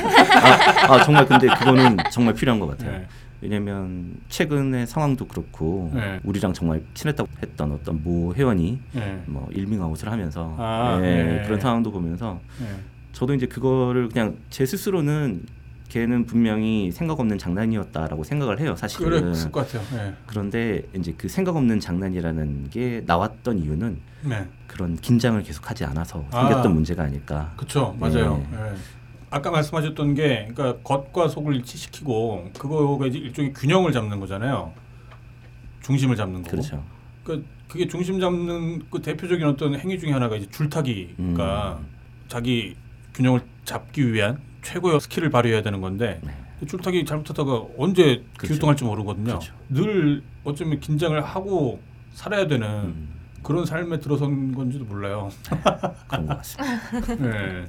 [0.87, 2.93] 아, 아, 정말 근데 그거는 정말 필요한 것 같아요.
[2.99, 3.07] 네.
[3.45, 6.19] 왜냐면 최근의 상황도 그렇고 네.
[6.25, 9.23] 우리랑 정말 친했다고 했던 어떤 모 회원이 네.
[9.27, 12.69] 뭐 일밍아웃을 하면서 아, 예, 네, 그런 상황도 보면서 네.
[13.13, 15.43] 저도 이제 그거를 그냥 제 스스로는
[15.91, 19.83] 걔는 분명히 생각 없는 장난이었다라고 생각을 해요 사실은 그랬을 것 같아요.
[19.95, 20.15] 네.
[20.25, 24.49] 그런데 이제 그 생각 없는 장난이라는 게 나왔던 이유는 네.
[24.67, 26.45] 그런 긴장을 계속하지 않아서 아.
[26.47, 27.53] 생겼던 아, 문제가 아닐까.
[27.59, 28.43] 그렇죠, 맞아요.
[29.35, 34.72] 아까 말씀하셨던 게 그러니까 겉과 속을 일치시키고 그거가 이제 일종의 균형을 잡는 거잖아요.
[35.82, 36.53] 중심을 잡는 거.
[36.53, 36.85] 그렇죠.
[37.24, 41.18] 그러니까 그게 중심 잡는 그 대표적인 어떤 행위 중에 하나가 이제 줄타기가
[41.80, 41.87] 음.
[42.28, 42.76] 자기
[43.12, 46.32] 균형을 잡기 위한 최고의 스킬을 발휘해야 되는 건데 네.
[46.61, 48.55] 그 줄타기 잘못하다가 언제 그렇죠.
[48.55, 49.24] 길동할지 모르거든요.
[49.26, 49.53] 그렇죠.
[49.68, 51.80] 늘 어쩌면 긴장을 하고
[52.12, 53.09] 살아야 되는 음.
[53.43, 55.28] 그런 삶에 들어선 건지도 몰라요.
[56.09, 57.14] 그런 것 같습니다.
[57.18, 57.64] 네.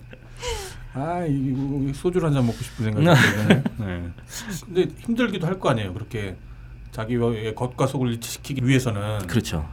[0.98, 3.64] 아 이거 소주 를 한잔 먹고 싶은 생각이 드네.
[3.78, 4.12] 네.
[4.66, 5.93] 근데 힘들기도 할 거 아니에요.
[5.93, 6.38] 그렇게
[6.91, 9.68] 자기의 겉과 속을 일치시키기 위해서는 그렇죠.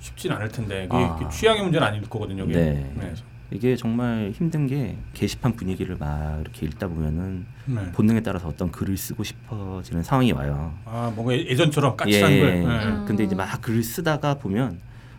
[0.00, 1.16] 쉽진 않을 텐데 아.
[1.18, 2.44] 그 취향의 문제는 아닐 거거든요.
[2.46, 2.92] 네.
[2.94, 3.14] 네.
[3.50, 7.90] 이게 정말 힘든 게 게시판 분위기를 막 이렇게 읽다 보면은 네.
[7.92, 10.74] 본능에 따라서 어떤 글을 쓰고 싶어지는 상황이 와요.
[10.84, 12.40] 아 뭔가 예, 예전처럼 까칠한 예.
[12.40, 12.46] 글.
[12.52, 12.66] 네.
[12.66, 13.04] 음.
[13.06, 14.78] 근데 이제 막 글을 쓰다가 보면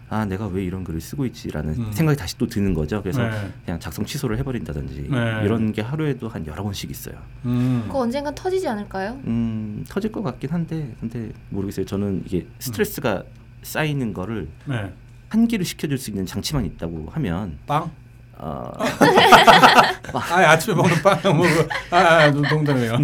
[0.10, 1.92] 아 내가 왜 이런 글을 쓰고 있지라는 음.
[1.92, 3.02] 생각이 다시 또 드는 거죠.
[3.02, 3.52] 그래서 네.
[3.66, 5.42] 그냥 작성 취소를 해버린다든지 네.
[5.44, 7.16] 이런 게 하루에도 한 여러 번씩 있어요.
[7.46, 7.84] 음.
[7.88, 9.20] 그거 언젠간 터지지 않을까요?
[9.26, 11.86] 음 터질 것 같긴 한데 근데 모르겠어요.
[11.86, 13.24] 저는 이게 스트레스가
[13.64, 14.94] 쌓이는 거를 네.
[15.30, 17.92] 한기를 시켜줄 수 있는 장치만 있다고 하면 빵
[18.40, 18.72] 어.
[20.14, 21.50] 아 아침에 먹는 빵 너무 뭐,
[21.92, 22.98] 아, 아 농담이에요.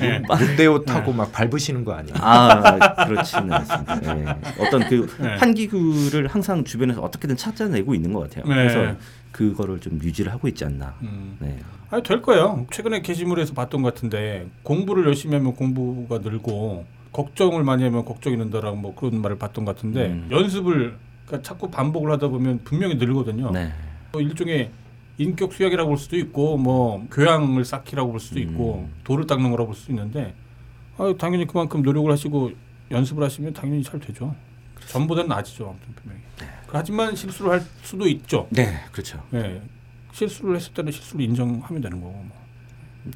[0.00, 0.20] 네.
[0.28, 1.16] 롯데오 타고 네.
[1.18, 2.14] 막 밟으시는 거 아니에요?
[2.20, 4.00] 아 그렇지는 않습니다.
[4.14, 4.24] 네.
[4.58, 6.28] 어떤 그환기구를 예.
[6.28, 8.44] 항상 주변에서 어떻게든 찾아내고 있는 것 같아요.
[8.44, 8.96] 그래서 예.
[9.32, 10.94] 그거를 좀 유지를 하고 있지 않나.
[11.02, 11.36] 음.
[11.38, 11.58] 네.
[11.90, 12.66] 아될 거예요.
[12.70, 18.76] 최근에 게시물에서 봤던 것 같은데 공부를 열심히 하면 공부가 늘고 걱정을 많이 하면 걱정이 는다라고
[18.76, 20.28] 뭐 그런 말을 봤던 것 같은데 음.
[20.30, 23.50] 연습을 그러니까 자꾸 반복을 하다 보면 분명히 늘거든요.
[23.50, 23.72] 네.
[24.12, 24.70] 뭐 일종의
[25.20, 29.02] 인격 수약이라고 볼 수도 있고 뭐 교양을 쌓기라고 볼 수도 있고 음.
[29.04, 30.34] 돌을 닦는 거라고 볼 수 있는데
[30.96, 32.50] 아, 당연히 그만큼 노력을 하시고
[32.90, 34.34] 연습을 하시면 당연히 잘 되죠.
[34.86, 36.22] 전보다는 나아지죠 아무튼 분명히.
[36.40, 36.46] 네.
[36.68, 38.46] 하지만 실수를 할 수도 있죠.
[38.50, 39.22] 네, 그렇죠.
[39.30, 39.60] 네,
[40.12, 42.12] 실수를 했을 때는 실수를 인정하면 되는 거고.
[42.14, 42.36] 뭐.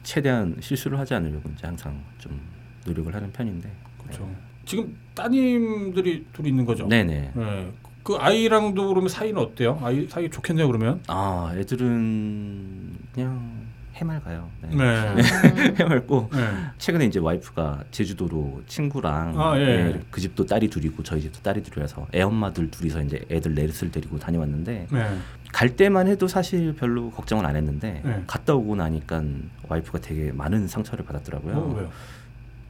[0.03, 2.39] 최대한 실수를 하지 않으려고 이제 항상 좀
[2.87, 3.71] 노력을 하는 편인데.
[4.03, 4.25] 그렇죠.
[4.25, 4.37] 네.
[4.67, 6.87] 지금 따님들이 둘이 있는 거죠.
[6.87, 7.31] 네네.
[7.35, 7.73] 네.
[8.05, 9.81] 그 아이랑도 그러면 사이는 어때요?
[9.83, 11.01] 아이 사이 좋겠네요 그러면?
[11.09, 14.51] 아 애들은 그냥 해맑아요.
[14.61, 14.69] 네.
[14.75, 15.11] 네.
[15.13, 15.77] 음.
[15.79, 16.39] 해맑고 네.
[16.79, 19.65] 최근에 이제 와이프가 제주도로 친구랑 아, 예.
[19.95, 23.91] 네, 그 집도 딸이 둘이고 저희 집도 딸이 둘이라서 애 엄마들 둘이서 이제 애들 넷을
[23.91, 25.19] 데리고 다녀왔는데 네.
[25.53, 28.25] 갈 때만 해도 사실 별로 걱정은 안 했는데 네.
[28.27, 29.23] 갔다 오고 나니까
[29.69, 31.55] 와이프가 되게 많은 상처를 받았더라고요.
[31.55, 31.91] 뭐,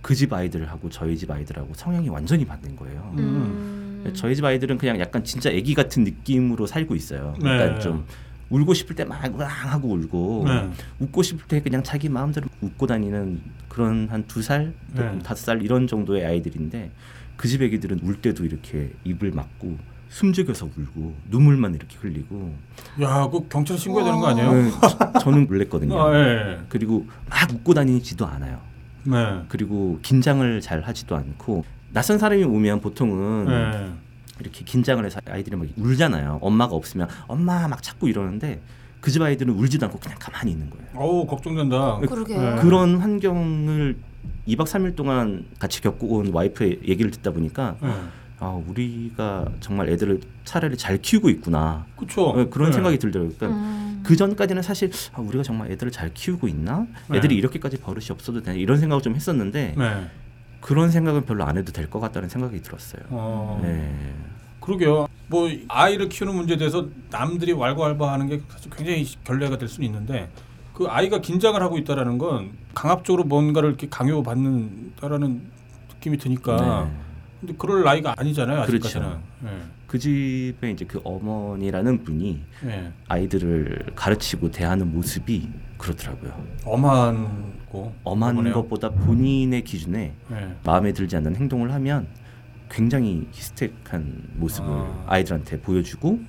[0.03, 3.13] 그집 아이들하고 저희 집 아이들하고 성향이 완전히 맞는 거예요.
[3.19, 3.19] 음.
[3.19, 3.84] 음.
[4.07, 4.15] 음.
[4.15, 7.35] 저희 집 아이들은 그냥 약간 진짜 아기 같은 느낌으로 살고 있어요.
[7.39, 7.81] 그러니까 네.
[7.81, 8.05] 좀
[8.51, 10.71] 울고 싶을 때막 하고 울고 네.
[11.01, 15.19] 웃고 싶을 때 그냥 자기 마음대로 웃고 다니는 그런 한 두 살, 네.
[15.21, 16.91] 다섯 살 이런 정도의 아이들인데
[17.37, 19.77] 그 집 애기들은 울 때도 이렇게 입을 막고
[20.09, 22.55] 숨죽여서 울고 눈물만 이렇게 흘리고
[23.01, 24.53] 야, 그 경찰 신고해야 되는 거 아니에요?
[24.53, 24.71] 네,
[25.21, 26.01] 저는 놀랬거든요.
[26.01, 26.59] 아, 네.
[26.69, 28.61] 그리고 막 웃고 다니지도 않아요.
[29.05, 29.41] 네.
[29.49, 33.93] 그리고 긴장을 잘 하지도 않고 낯선 사람이 오면 보통은 네.
[34.41, 36.41] 이렇게 긴장을 해서 아이들이 막 울잖아요.
[36.43, 38.61] 엄마가 없으면 엄마 막 찾고 이러는데
[39.01, 40.87] 그 집 아이들은 울지도 않고 그냥 가만히 있는 거예요.
[40.95, 41.99] 어 걱정된다.
[41.99, 42.37] 그러게.
[42.37, 42.57] 네.
[42.57, 43.97] 그런 환경을
[44.49, 47.93] 2박 3일 동안 같이 겪고 온 와이프의 얘기를 듣다 보니까 네.
[48.41, 51.85] 아 우리가 정말 애들을 차라리 잘 키우고 있구나.
[51.97, 52.33] 그렇죠.
[52.49, 52.73] 그런 네.
[52.75, 53.35] 생각이 들더라고요.
[53.39, 54.03] 그러니까 음.
[54.05, 56.87] 그 전까지는 사실 아, 우리가 정말 애들을 잘 키우고 있나?
[57.11, 57.19] 네.
[57.19, 59.75] 애들이 이렇게까지 버릇이 없어도 되나 이런 생각을 좀 했었는데
[60.65, 63.03] 그런 생각은 별로 안 해도 될 것 같다는 생각이 들었어요.
[63.11, 63.61] 어...
[63.63, 63.95] 네.
[64.63, 65.07] 그러게요.
[65.29, 68.41] 뭐 아이를 키우는 문제에 대해서 남들이 왈가왈부하는 게
[68.75, 70.31] 굉장히 결례가 될 수는 있는데
[70.73, 75.51] 그 아이가 긴장을 하고 있다라는 건 강압적으로 뭔가를 이렇게 강요받는다라는
[75.97, 77.01] 느낌이 드니까 네.
[77.41, 78.89] 근데 그럴 나이가 아니잖아요 그렇죠.
[78.89, 79.07] 아직까지는.
[79.07, 79.25] 그렇죠.
[79.57, 79.63] 네.
[79.87, 82.91] 그 집에 이제 그 어머니라는 분이 네.
[83.09, 85.47] 아이들을 가르치고 대하는 모습이
[85.79, 86.47] 그렇더라고요.
[86.65, 88.55] 엄한 거 엄한 그러네요.
[88.55, 90.55] 것보다 본인의 기준에 네.
[90.65, 92.07] 마음에 들지 않는 행동을 하면
[92.71, 94.67] 굉장히 히스테한 모습을
[95.07, 95.19] 아.
[95.19, 96.21] 이들한테 보여주고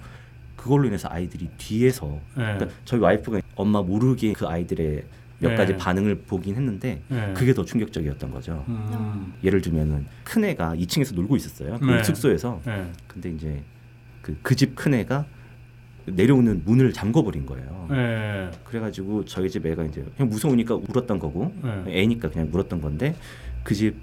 [0.56, 2.20] 그걸로 인해서 아이들이 뒤에서 네.
[2.56, 5.04] 그러니까 저희 와이프가 엄마 모르게 그 아이들의
[5.40, 5.56] 몇 네.
[5.56, 7.34] 가지 반응을 보긴 했는데 네.
[7.36, 8.64] 그게 더 충격적이었던 거죠.
[8.68, 9.34] 음.
[9.44, 11.78] 예를 들면은 큰 애가 2층에서 놀고 있었어요.
[11.80, 12.04] 그 네.
[12.04, 12.60] 숙소에서.
[12.66, 12.92] 네.
[13.08, 13.64] 근데 이제
[14.22, 15.26] 그 집큰 그 애가
[16.08, 17.88] 내려오는 문을 잠궈버린 거예요.
[17.90, 18.52] 네.
[18.64, 21.54] 그래가지고 저희 집 애가 이제 그냥 무서우니까 울었던 거고
[21.86, 22.02] 네.
[22.04, 23.16] 애니까 그냥 울었던 건데
[23.64, 23.96] 그 집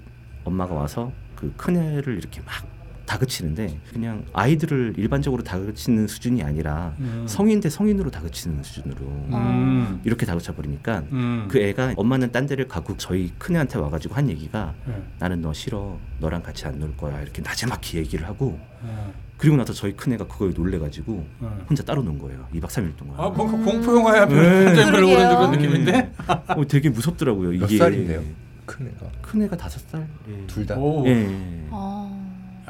[0.43, 2.67] 엄마가 와서 그큰 애를 이렇게 막
[3.05, 7.23] 다그치는데 그냥 아이들을 일반적으로 다그치는 수준이 아니라 음.
[7.27, 10.01] 성인 대 성인으로 다그치는 수준으로 음.
[10.05, 11.47] 이렇게 다그쳐 버리니까 음.
[11.49, 14.95] 그 애가 엄마는 딴 데를 가고 저희 큰애한테 와가지고 한 얘기가 네.
[15.19, 18.89] 나는 너 싫어 너랑 같이 안 놀 거야 이렇게 나지막히 얘기를 하고 네.
[19.37, 21.47] 그리고 나서 저희 큰애가 그거에 놀래가지고 네.
[21.69, 25.07] 혼자 따로 논 거예요 2박 3일 동안 아 뭔가 그 그 공포 영화야 별로 별로
[25.07, 26.11] 그런 느낌인데
[26.47, 28.23] 어, 되게 무섭더라고요 이게 몇 살인데요?
[28.65, 30.07] 큰애가 큰애가 다섯 살
[30.47, 30.75] 둘다
[31.05, 31.67] 예.
[31.69, 32.09] 아.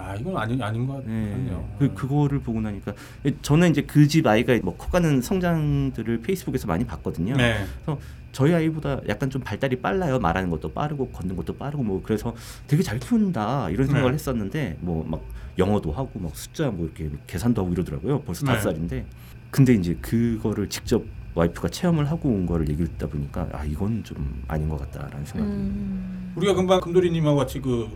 [0.06, 1.32] 아 이건 아니 아닌 것 같네요.
[1.32, 1.68] 네.
[1.88, 2.94] 그 그거를 보고 나니까
[3.42, 7.36] 저는 이제 그 집 아이가 뭐 커가는 성장들을 페이스북에서 많이 봤거든요.
[7.36, 7.66] 네.
[7.86, 8.00] 그래서
[8.34, 10.20] 저희 아이보다 약간 좀 발달이 빨라요.
[10.20, 12.36] 말하는 것도 빠르고 걷는 것도 빠르고 뭐 그래서
[12.68, 14.16] 되게 잘 키운다 이런 생각을 네.
[14.16, 15.24] 했었는데 뭐 막
[15.60, 18.24] 영어도 하고 막 숫자 뭐 이렇게 계산도 하고 이러더라고요.
[18.24, 18.64] 벌써 다섯 네.
[18.74, 19.06] 살인데
[19.52, 21.04] 근데 이제 그거를 직접
[21.36, 25.52] 와이프가 체험을 하고 온 거를 얘기를 듣다 보니까 아 이건 좀 아닌 것 같다라는 생각이.
[25.54, 26.34] 음.
[26.38, 27.88] 우리가 금방 금돌이님하고 같이 그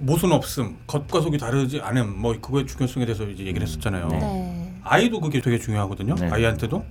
[0.00, 3.66] 모순 없음, 겉과 속이 다르지 않음, 뭐 그거의 중요성에 대해서 이제 얘기를 음.
[3.66, 4.08] 했었잖아요.
[4.08, 4.72] 네.
[4.82, 6.14] 아이도 그게 되게 중요하거든요.
[6.14, 6.30] 네.
[6.30, 6.82] 아이한테도.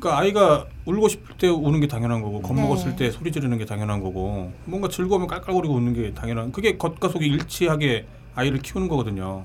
[0.00, 2.96] 그러니까 아이가 울고 싶을 때 우는 게 당연한 거고 겁먹었을 네.
[2.96, 8.06] 때 소리 지르는 게 당연한 거고 뭔가 즐거우면 깔깔거리고 우는게 당연한 그게 겉과 속이 일치하게
[8.34, 9.44] 아이를 키우는 거거든요.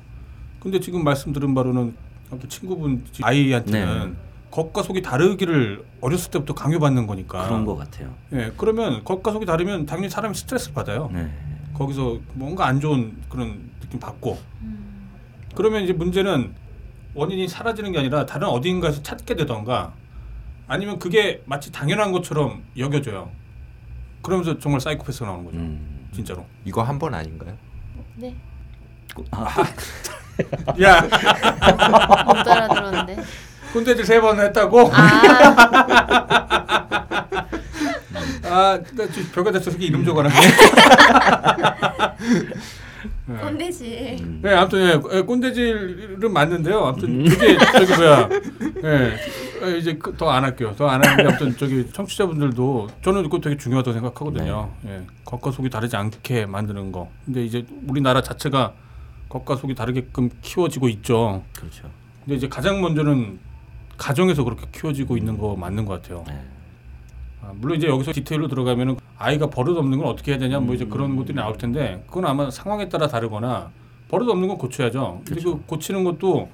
[0.60, 1.96] 근데 지금 말씀 드린 바로는
[2.32, 4.18] 아무튼 친구분 아이한테는 네.
[4.52, 8.14] 겉과 속이 다르기를 어렸을 때부터 강요받는 거니까 그런 것 같아요.
[8.34, 11.10] 예, 그러면 겉과 속이 다르면 당연히 사람이 스트레스를 받아요.
[11.12, 11.32] 네.
[11.74, 15.10] 거기서 뭔가 안 좋은 그런 느낌 받고 음.
[15.56, 16.54] 그러면 이제 문제는
[17.16, 19.94] 원인이 사라지는 게 아니라 다른 어딘가에서 찾게 되던가
[20.68, 23.30] 아니면 그게 마치 당연한 것처럼 여겨져요.
[24.22, 25.58] 그러면서 정말 사이코패스가 나오는 거죠.
[25.58, 26.10] 음.
[26.14, 26.46] 진짜로.
[26.64, 27.56] 이거 한 번 아닌가요?
[28.16, 28.36] 네.
[29.32, 29.46] 아.
[30.82, 31.02] 야.
[31.02, 33.18] 못 알아들었는데.
[33.74, 34.90] 군대질 세번 했다고?
[34.94, 36.00] 아.
[38.46, 38.80] 아,
[39.34, 40.34] 별거 다 저렇게 이름 적어놨네.
[43.26, 43.36] 네.
[43.38, 44.40] 꼰대질.
[44.42, 46.86] 네, 아무튼 예, 예 꼰대질은 맞는데요.
[46.86, 47.26] 아무튼 음.
[47.30, 48.30] 그게 저기 뭐야.
[48.84, 49.18] 예.
[49.64, 50.74] 어, 이제 그 더안 할게요.
[50.78, 54.72] 더안 하는데 아무튼 저기 청취자분들도 저는 그거 되게 중요하다고 생각하거든요.
[54.82, 54.92] 네.
[54.92, 55.02] 예.
[55.26, 57.10] 겉과 속이 다르지 않게 만드는 거.
[57.26, 58.74] 근데 이제 우리나라 자체가
[59.30, 61.44] 겉과 속이 다르게끔 키워지고 있죠.
[61.58, 61.90] 그렇죠.
[62.24, 63.40] 근데 이제 가장 먼저는
[63.98, 66.26] 가정에서 그렇게 키워지고 있는 거 맞는 것 같아요.
[66.28, 66.40] 네.
[67.60, 71.16] 물론 이제 여기서 디테일로 들어가면 아이가 버릇 없는 건 어떻게 해야 되냐 뭐 이제 그런
[71.16, 73.72] 것들이 나올 텐데 그건 아마 상황에 따라 다르거나
[74.10, 75.22] 버릇 없는 건 고쳐야죠.
[75.26, 75.58] 근데 그렇죠.
[75.60, 76.50] 그 고치는 것도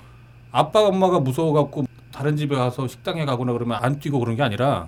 [0.51, 4.87] 아빠 엄마가 무서워 갖고 다른 집에 가서 식당에 가거나 그러면 안 뛰고 그런 게 아니라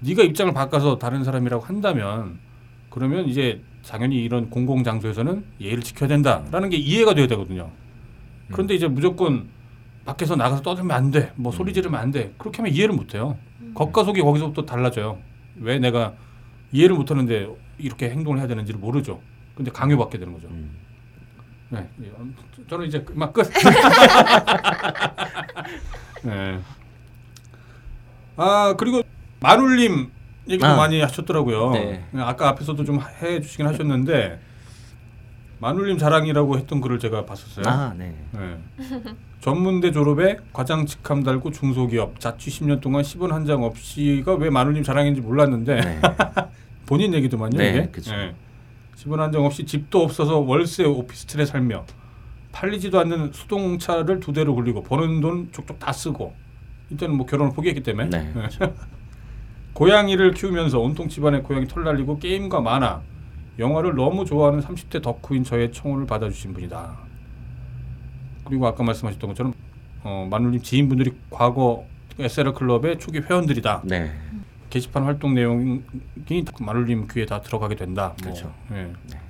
[0.00, 2.38] 네가 입장을 바꿔서 다른 사람이라고 한다면
[2.90, 7.70] 그러면 이제 당연히 이런 공공 장소에서는 예의를 지켜야 된다라는 게 이해가 돼야 되거든요.
[8.50, 8.76] 그런데 음.
[8.76, 9.48] 이제 무조건
[10.04, 11.32] 밖에서 나가서 떠들면 안 돼.
[11.36, 11.74] 뭐 소리 음.
[11.74, 12.34] 지르면 안 돼.
[12.36, 13.38] 그렇게 하면 이해를 못 해요.
[13.60, 13.72] 음.
[13.74, 15.18] 겉과 속이 거기서부터 달라져요.
[15.56, 16.14] 왜 내가
[16.72, 17.48] 이해를 못하는데
[17.78, 19.20] 이렇게 행동을 해야 되는지를 모르죠.
[19.54, 20.48] 근데 강요받게 되는 거죠.
[20.48, 20.70] 음.
[21.68, 22.12] 네, 예,
[22.68, 23.48] 저는 이제 그, 막 끝.
[26.22, 26.60] 네.
[28.36, 29.02] 아 그리고
[29.40, 30.10] 마룰님
[30.48, 30.76] 얘기도 아.
[30.76, 31.70] 많이 하셨더라고요.
[31.72, 32.04] 네.
[32.10, 34.40] 네 아까 앞에서도 좀 해주시긴 하셨는데
[35.60, 37.64] 마눌님 자랑이라고 했던 글을 제가 봤었어요.
[37.66, 38.14] 아 네.
[38.32, 38.58] 네.
[39.42, 44.84] 전문대 졸업에 과장 직함 달고 중소기업 자취 10년 동안 10원 한 장 없이가 왜 마누님
[44.84, 46.00] 자랑인지 몰랐는데 네.
[46.86, 47.88] 본인 얘기도만요 네, 이게.
[47.90, 48.14] 그쵸.
[48.14, 48.34] 네.
[48.94, 51.84] 10원 한장 없이 집도 없어서 월세 오피스텔에 살며
[52.52, 56.32] 팔리지도 않는 수동차를 두 대로 굴리고 버는 돈 족족 다 쓰고
[56.90, 58.72] 일단은 뭐 결혼을 포기했기 때문에 네, 네.
[59.74, 63.00] 고양이를 키우면서 온통 집안에 고양이 털 날리고 게임과 만화
[63.58, 67.10] 영화를 너무 좋아하는 30대 덕후인 저의 청혼을 받아주신 분이다.
[68.44, 69.54] 그리고 아까 말씀하셨던 것처럼
[70.04, 71.84] 어, 마눌님 지인분들이 과거
[72.18, 73.82] 에세라 클럽의 초기 회원들이다.
[73.84, 74.12] 네.
[74.70, 75.80] 게시판 활동 내용이
[76.60, 78.08] 마눌님 귀에 다 들어가게 된다.
[78.08, 78.16] 뭐.
[78.32, 78.52] 그렇죠.
[78.72, 78.92] 예.
[79.10, 79.20] 네.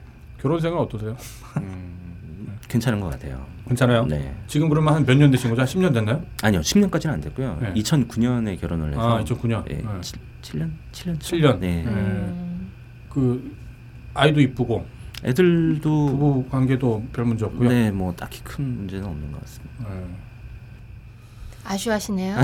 [0.41, 1.17] 결혼 생활 어떠세요?
[1.59, 3.45] 음, 괜찮은 것 같아요.
[3.69, 4.05] 괜찮아요?
[4.07, 4.35] 네.
[4.49, 5.61] 지금 그러면 한몇 년 되신 거죠?
[5.61, 6.25] 한 10년 됐나요?
[6.43, 7.59] 아니요, 10년까지는 안 됐고요.
[7.61, 7.73] 네.
[7.75, 9.19] 2009년에 결혼을 해서.
[9.19, 9.65] 아, 2009년.
[9.71, 9.83] 예, 네.
[10.43, 11.19] 7, 년 7년.
[11.21, 11.59] 7년.
[11.61, 11.85] 네.
[11.87, 12.73] 음.
[13.09, 13.57] 그
[14.15, 14.85] 아이도 이쁘고
[15.25, 17.69] 애들도 부부 관계도 별 문제 없고요.
[17.69, 19.75] 네, 뭐 딱히 큰 문제는 없는 것 같습니다.
[19.89, 20.05] 네.
[21.65, 22.37] 아쉬워하시네요.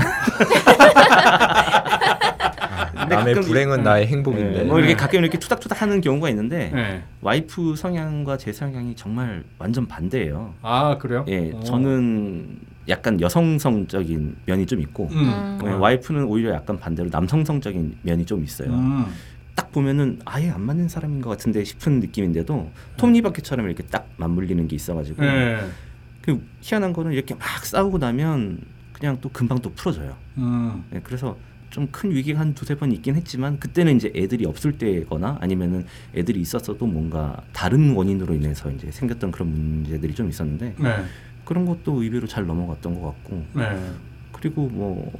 [2.55, 3.83] 아, 남의 불행은 네.
[3.83, 4.59] 나의 행복인데.
[4.59, 4.63] 네.
[4.63, 4.97] 뭐 이렇게 네.
[4.97, 10.53] 가끔 이렇게 투닥투닥 하는 경우가 있는데 와이프 성향과 제 성향이 정말 완전 반대예요.
[10.61, 11.25] 아 그래요?
[11.27, 11.59] 예, 오.
[11.61, 15.59] 저는 약간 여성성적인 면이 좀 있고 음.
[15.61, 15.81] 음.
[15.81, 18.69] 와이프는 오히려 약간 반대로 남성성적인 면이 좀 있어요.
[18.71, 19.05] 음.
[19.71, 23.71] 보면은 아예 안 맞는 사람인 것 같은데 싶은 느낌인데도 톱니바퀴처럼 네.
[23.71, 25.57] 이렇게 딱 맞물리는 게 있어가지고 네.
[26.21, 28.61] 그 희한한 거는 이렇게 막 싸우고 나면
[28.93, 30.15] 그냥 또 금방 또 풀어져요.
[30.37, 30.83] 음.
[30.91, 31.37] 네, 그래서
[31.69, 36.41] 좀 큰 위기가 한 두세 번 있긴 했지만 그때는 이제 애들이 없을 때거나 아니면은 애들이
[36.41, 40.95] 있었어도 뭔가 다른 원인으로 인해서 이제 생겼던 그런 문제들이 좀 있었는데 네.
[41.45, 43.77] 그런 것도 의외로 잘 넘어갔던 것 같고 네.
[44.31, 45.13] 그리고 뭐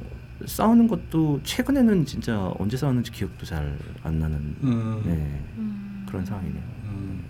[0.46, 5.02] 싸우는 것도 최근에는 진짜 언제 싸웠는지 기억도 잘 안 나는 음.
[5.04, 5.12] 네,
[5.58, 6.06] 음.
[6.08, 6.62] 그런 상황이네요.
[6.84, 7.22] 음.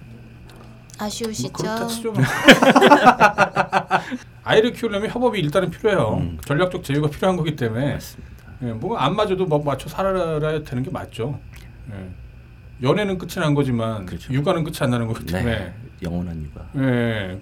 [1.01, 1.65] 아쉬우시죠?
[1.65, 2.23] 뭐, 뭐.
[4.45, 6.19] 아이를 키우려면 협업이 일단은 필요해요.
[6.19, 6.39] 음.
[6.47, 7.99] 전략적 제휴가 필요한 거기 때문에
[8.63, 11.41] 예, 뭐안 맞아도 뭐 맞춰 살아야 되는 게 맞죠.
[11.93, 12.09] 예.
[12.87, 14.33] 연애는 끝이 난 거지만 그렇죠.
[14.33, 15.33] 육아는 끝이 안 나는 거기 네.
[15.33, 15.75] 때문에 네.
[16.03, 16.67] 영원한 육아.
[16.85, 17.41] 예.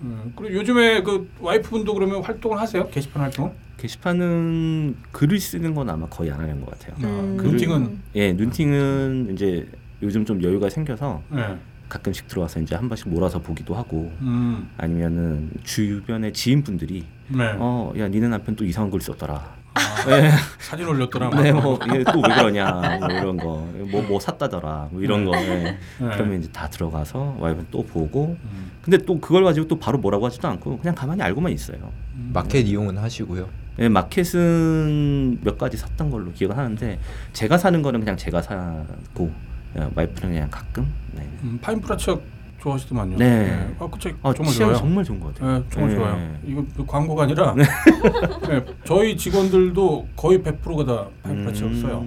[0.00, 2.88] 음, 그리고 요즘에 그 와이프분도 그러면 활동을 하세요?
[2.88, 3.54] 게시판 활동?
[3.78, 6.94] 게시판은 글을 쓰는 건 아마 거의 안 하는 것 같아요.
[6.98, 7.04] 음.
[7.06, 9.66] 아, 글을, 눈팅은 예 눈팅은 이제
[10.02, 11.56] 요즘 좀 여유가 생겨서 네.
[11.88, 14.68] 가끔씩 들어와서 이제 한 번씩 몰아서 보기도 하고 음.
[14.76, 17.44] 아니면은 주변의 지인분들이 네.
[17.58, 19.56] 어야 니네 남편 또 이상한 글 썼더라.
[19.74, 20.24] 아, 네.
[20.24, 20.30] 예.
[20.58, 21.40] 사진 올렸더라.
[21.40, 23.44] 네, 뭐또왜 예, 그러냐, 뭐 이런 거,
[23.92, 25.30] 뭐뭐 뭐 샀다더라, 뭐 이런 네.
[25.30, 25.36] 거.
[25.38, 25.46] 예.
[25.54, 25.76] 네.
[25.98, 28.70] 그러면 이제 다 들어가서 와이프 또 보고, 음.
[28.82, 31.92] 근데 또 그걸 가지고 또 바로 뭐라고 하지도 않고 그냥 가만히 알고만 있어요.
[32.14, 32.30] 음.
[32.34, 33.48] 마켓 이용은 하시고요.
[33.80, 36.98] 예, 마켓은 몇 가지 샀던 걸로 기억을 하는데
[37.32, 39.30] 제가 사는 거는 그냥 제가 사고
[39.76, 40.92] 어, 와이프는 그냥 가끔.
[41.12, 41.22] 네.
[41.44, 42.20] 음, 파인프라책
[42.60, 43.18] 좋아하시더만요.
[43.18, 43.46] 네.
[43.46, 43.74] 네.
[43.78, 44.74] 아, 그책 아, 정말 그 좋아요.
[44.76, 45.58] 정말 좋은 것 같아요.
[45.58, 45.96] 네, 정말 네.
[45.96, 46.36] 좋아요.
[46.44, 47.62] 이거 그 광고가 아니라 네.
[48.48, 51.80] 네, 저희 직원들도 거의 100%가 다 파인프라책 음...
[51.80, 52.04] 써요.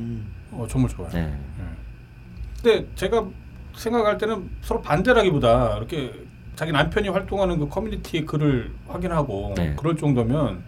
[0.52, 1.10] 어, 정말 좋아요.
[1.14, 1.22] 네.
[1.24, 1.40] 네.
[2.62, 3.26] 근데 제가
[3.76, 6.12] 생각할 때는 서로 반대라기보다 이렇게
[6.58, 9.74] 자기 남편이 활동하는 그 커뮤니티 글을 확인하고 네.
[9.78, 10.64] 그럴 정도면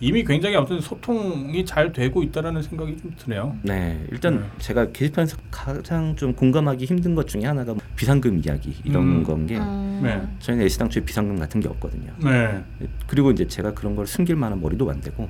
[0.00, 3.56] 이미 굉장히 아무튼 소통이 잘 되고 있다라는 생각이 좀 드네요.
[3.62, 4.50] 네, 일단 음.
[4.58, 9.24] 제가 게시판에서 가장 좀 공감하기 힘든 것 중에 하나가 뭐 비상금 이야기 이런 음.
[9.24, 10.00] 건게 음.
[10.02, 10.22] 네.
[10.38, 12.12] 저희는 애시당초에 비상금 같은 게 없거든요.
[12.22, 12.62] 네.
[13.08, 15.28] 그리고 이제 제가 그런 걸 숨길 만한 머리도 안 되고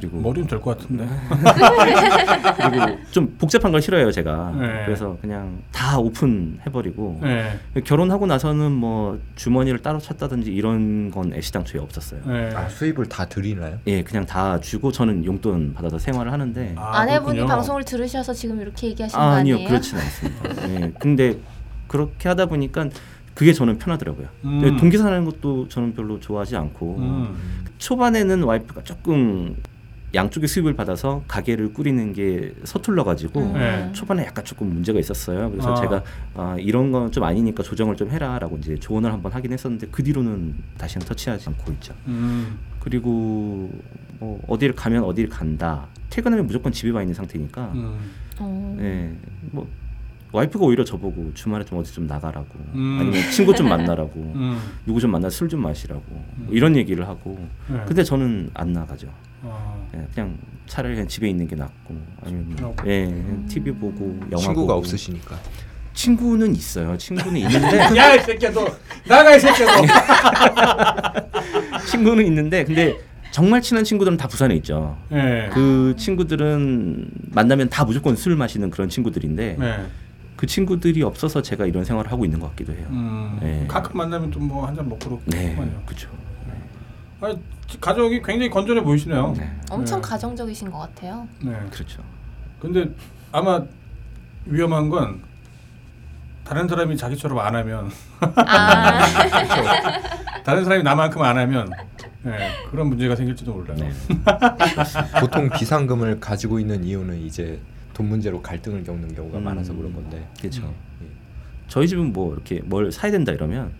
[0.00, 1.06] 그리고 머리는 될것 같은데.
[2.70, 4.54] 그리고 좀 복잡한 걸 싫어해요 제가.
[4.58, 4.66] 네.
[4.86, 7.58] 그래서 그냥 다 오픈 해버리고 네.
[7.84, 12.22] 결혼하고 나서는 뭐 주머니를 따로 찾다든지 이런 건 애시당초에 없었어요.
[12.26, 12.48] 네.
[12.54, 13.76] 아, 수입을 다 드리나요?
[13.88, 18.86] 예, 그냥 다 주고 저는 용돈 받아서 생활을 하는데 아, 아내분이 방송을 들으셔서 지금 이렇게
[18.88, 20.68] 얘기하시는 아, 아니요, 아니요 그렇진 않습니다.
[20.70, 21.36] 예, 근데
[21.88, 22.88] 그렇게 하다 보니까
[23.34, 24.28] 그게 저는 편하더라고요.
[24.44, 24.60] 음.
[24.64, 27.34] 예, 동기 사는 것도 저는 별로 좋아하지 않고 음.
[27.78, 29.56] 초반에는 와이프가 조금
[30.14, 33.52] 양쪽의 수입을 받아서 가게를 꾸리는 게 서툴러 가지고 음.
[33.54, 33.90] 네.
[33.92, 35.50] 초반에 약간 조금 문제가 있었어요.
[35.50, 35.74] 그래서 아.
[35.76, 36.02] 제가
[36.34, 40.54] 아, 이런 건 좀 아니니까 조정을 좀 해라라고 이제 조언을 한번 하긴 했었는데 그 뒤로는
[40.78, 41.92] 다시는 터치하지 않고 있죠.
[42.06, 42.58] 음.
[42.78, 43.72] 그리고
[44.20, 45.88] 뭐 어디를 가면 어디를 간다.
[46.10, 47.72] 퇴근하면 무조건 집에 와 있는 상태니까.
[47.74, 48.10] 음.
[48.38, 48.76] 어.
[48.78, 49.16] 네,
[49.50, 49.66] 뭐
[50.30, 52.98] 와이프가 오히려 저보고 주말에 좀 어디 좀 나가라고 음.
[53.00, 54.58] 아니면 친구 좀 만나라고 음.
[54.86, 56.46] 누구 좀 만나 술 좀 마시라고 뭐 음.
[56.52, 57.80] 이런 얘기를 하고 네.
[57.86, 59.08] 근데 저는 안 나가죠.
[59.42, 59.74] 아.
[59.94, 63.46] 예, 그냥 차라리 그냥 집에 있는 게 낫고 아니면 뭐, 예 음.
[63.48, 64.80] TV 보고 영화 친구가 보고.
[64.80, 65.38] 없으시니까
[65.94, 66.96] 친구는 있어요.
[66.98, 68.66] 친구는 있는데 야이 새끼야 너
[69.08, 69.82] 나가 이 새끼야 너
[71.86, 72.96] 친구는 있는데 근데
[73.32, 74.96] 정말 친한 친구들은 다 부산에 있죠.
[75.08, 75.48] 네.
[75.52, 79.86] 그 친구들은 만나면 다 무조건 술 마시는 그런 친구들인데 네.
[80.36, 82.86] 그 친구들이 없어서 제가 이런 생활을 하고 있는 것 같기도 해요.
[82.90, 83.64] 음, 네.
[83.68, 85.24] 가끔 만나면 좀 뭐 한 잔 먹고 그렇군요.
[85.30, 85.54] 네,
[85.86, 86.08] 그렇죠.
[87.20, 87.34] 아,
[87.80, 89.34] 가족이 굉장히 건전해 보이시네요.
[89.36, 89.50] 네.
[89.70, 90.08] 엄청 네.
[90.08, 91.28] 가정적이신 것 같아요.
[91.42, 92.02] 네, 그렇죠.
[92.58, 92.88] 근데
[93.30, 93.62] 아마
[94.46, 95.22] 위험한 건
[96.44, 97.90] 다른 사람이 자기처럼 안 하면
[98.20, 99.28] 아.
[99.28, 100.14] 그렇죠.
[100.44, 101.70] 다른 사람이 나만큼 안 하면
[102.22, 103.76] 네, 그런 문제가 생길지도 몰라요.
[103.78, 103.88] 네.
[105.20, 107.60] 보통 비상금을 가지고 있는 이유는 이제
[107.92, 109.44] 돈 문제로 갈등을 겪는 경우가 음.
[109.44, 110.26] 많아서 그런 건데.
[110.40, 110.74] 그렇죠.
[111.02, 111.10] 음.
[111.68, 113.72] 저희 집은 뭐 이렇게 뭘 사야 된다 이러면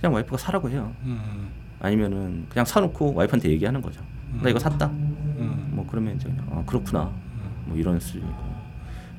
[0.00, 0.92] 그냥 와이프가 사라고 해요.
[1.02, 1.50] 음.
[1.84, 4.00] 아니면은 그냥 사놓고 와이프한테 얘기하는 거죠.
[4.32, 4.40] 음.
[4.42, 4.86] 나 이거 샀다.
[4.86, 5.68] 음.
[5.72, 7.04] 뭐 그러면 이제 아 그렇구나.
[7.12, 7.64] 음.
[7.66, 8.32] 뭐 이런 수준이고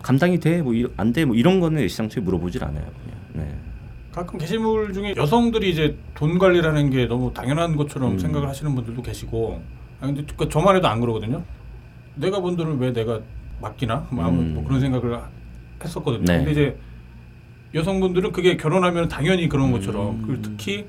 [0.01, 0.63] 감당이 돼?
[0.63, 2.86] 뭐안돼뭐 뭐 이런 거는 시장초에 물어보질 않아요.
[3.03, 3.47] 그냥.
[3.49, 3.55] 네.
[4.11, 8.20] 가끔 게시물 중에 여성들이 이제 돈 관리라는 게 너무 당연한 것처럼 음.
[8.20, 9.61] 생각을 하시는 분들도 계시고
[10.01, 11.43] 아 근데 그러니까 저만 해도 안 그러거든요.
[12.16, 13.22] 내가 번 돈을 왜 내가
[13.61, 14.53] 맡기나 뭐, 뭐 음.
[14.55, 15.20] 뭐 그런 생각을
[15.84, 16.26] 했었거든요.
[16.26, 16.38] 네.
[16.38, 16.80] 근데 이제
[17.76, 20.24] 여성분들은 그게 결혼하면 당연히 그런 것처럼 음.
[20.26, 20.88] 그리고 특히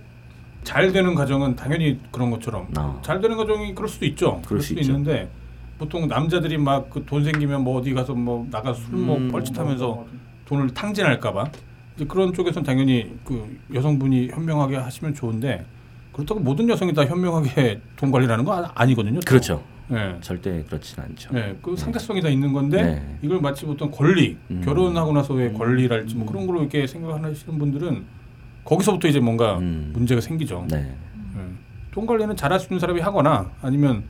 [0.67, 2.99] 잘 되는 가정은 당연히 그런 것처럼 어.
[3.01, 4.43] 잘 되는 가정이 그럴 수도 있죠.
[4.45, 5.31] 그럴, 수도 있는데
[5.79, 10.09] 보통 남자들이 막그돈 생기면 뭐 어디 가서 뭐 나가 술뭐 음, 뻘짓하면서 뭐
[10.47, 11.53] 돈을 탕진할까봐
[12.09, 15.65] 그런 쪽에선 당연히 그 여성분이 현명하게 하시면 좋은데
[16.13, 19.21] 그렇다고 모든 여성이 다 현명하게 돈 관리라는 건 아, 아니거든요.
[19.21, 19.25] 또.
[19.25, 19.63] 그렇죠.
[19.87, 20.17] 네.
[20.21, 21.31] 절대 그렇진 않죠.
[21.33, 21.77] 네, 그 네.
[21.77, 22.25] 상대성이 네.
[22.27, 23.17] 다 있는 건데 네.
[23.23, 24.61] 이걸 마치 보통 권리, 음.
[24.65, 26.27] 결혼하고 나서의 권리랄지 뭐 음.
[26.27, 28.16] 그런 걸로 이렇게 생각하시는 분들은
[28.67, 29.91] 거기서부터 이제 뭔가 음.
[29.95, 30.67] 문제가 생기죠.
[30.69, 30.77] 네.
[30.79, 31.59] 음.
[31.89, 31.91] 예.
[32.07, 34.05] 관리는 잘할 수 있는 사람이 하거나 아니면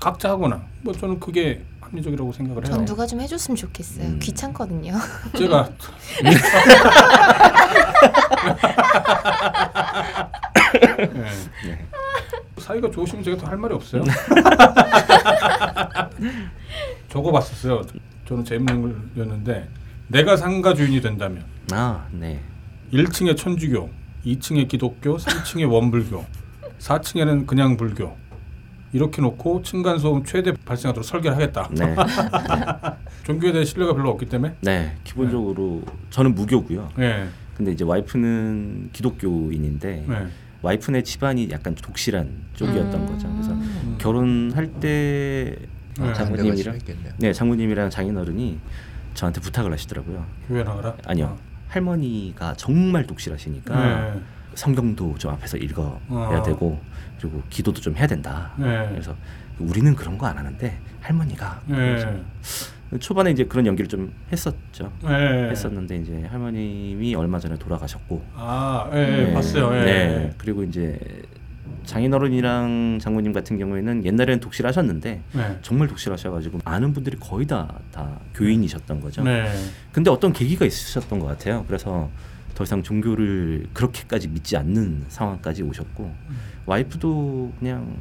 [0.00, 2.72] 각자 하거나 뭐 저는 그게 합리적이라고 생각을 해요.
[2.74, 4.06] 전 누가 좀 해줬으면 좋겠어요.
[4.06, 4.18] 음.
[4.20, 4.94] 귀찮거든요.
[5.36, 5.68] 제가
[6.22, 6.30] 네.
[12.58, 14.02] 사이가 좋으시면 제가 더 할 말이 없어요.
[17.10, 17.82] 적어봤었어요.
[18.26, 19.68] 저는 재밌는 걸였는데
[20.08, 21.44] 내가 상가 주인이 된다면.
[21.70, 22.40] 아, 네.
[22.92, 23.90] 1층에 천주교,
[24.24, 26.24] 2층에 기독교, 3층에 원불교,
[26.78, 28.16] 4층에는 그냥 불교.
[28.92, 31.68] 이렇게 놓고 층간 소음 최대 발생하도록 설계를 하겠다.
[31.72, 31.94] 네.
[33.26, 34.54] 종교에 대한 신뢰가 별로 없기 때문에.
[34.60, 35.92] 네, 기본적으로 네.
[36.10, 36.90] 저는 무교고요.
[36.96, 37.28] 네.
[37.56, 40.26] 근데 이제 와이프는 기독교인인데 네.
[40.62, 43.28] 와이프네 집안이 약간 독실한 쪽이었던 음~ 거죠.
[43.32, 45.56] 그래서 음~ 결혼할 때
[45.98, 46.04] 네.
[46.08, 46.78] 아, 장모님이랑
[47.18, 48.58] 네 장모님이랑 장인어른이
[49.14, 50.24] 저한테 부탁을 하시더라고요.
[50.48, 50.96] 교회 나가라?
[51.06, 51.36] 아니요.
[51.40, 51.45] 아.
[51.68, 54.20] 할머니가 정말 독실하시니까 네.
[54.54, 56.42] 성경도 좀 앞에서 읽어야 어.
[56.44, 56.80] 되고
[57.20, 58.52] 그리고 기도도 좀 해야 된다.
[58.58, 58.88] 네.
[58.90, 59.14] 그래서
[59.58, 61.96] 우리는 그런 거 안 하는데 할머니가 네.
[63.00, 64.92] 초반에 이제 그런 연기를 좀 했었죠.
[65.02, 65.50] 네.
[65.50, 68.24] 했었는데 이제 할머님이 얼마 전에 돌아가셨고.
[68.34, 69.34] 아, 예, 예 네.
[69.34, 69.74] 봤어요.
[69.78, 69.84] 예.
[69.84, 70.34] 네.
[70.38, 70.98] 그리고 이제
[71.84, 75.58] 장인어른이랑 장모님 같은 경우에는 옛날에는 독실하셨는데 네.
[75.62, 79.22] 정말 독실하셔가지고 아는 분들이 거의 다, 다 교인이셨던 거죠.
[79.22, 79.50] 네.
[79.92, 81.64] 근데 어떤 계기가 있으셨던 것 같아요.
[81.66, 82.10] 그래서
[82.54, 86.36] 더 이상 종교를 그렇게까지 믿지 않는 상황까지 오셨고 음.
[86.66, 87.94] 와이프도 그냥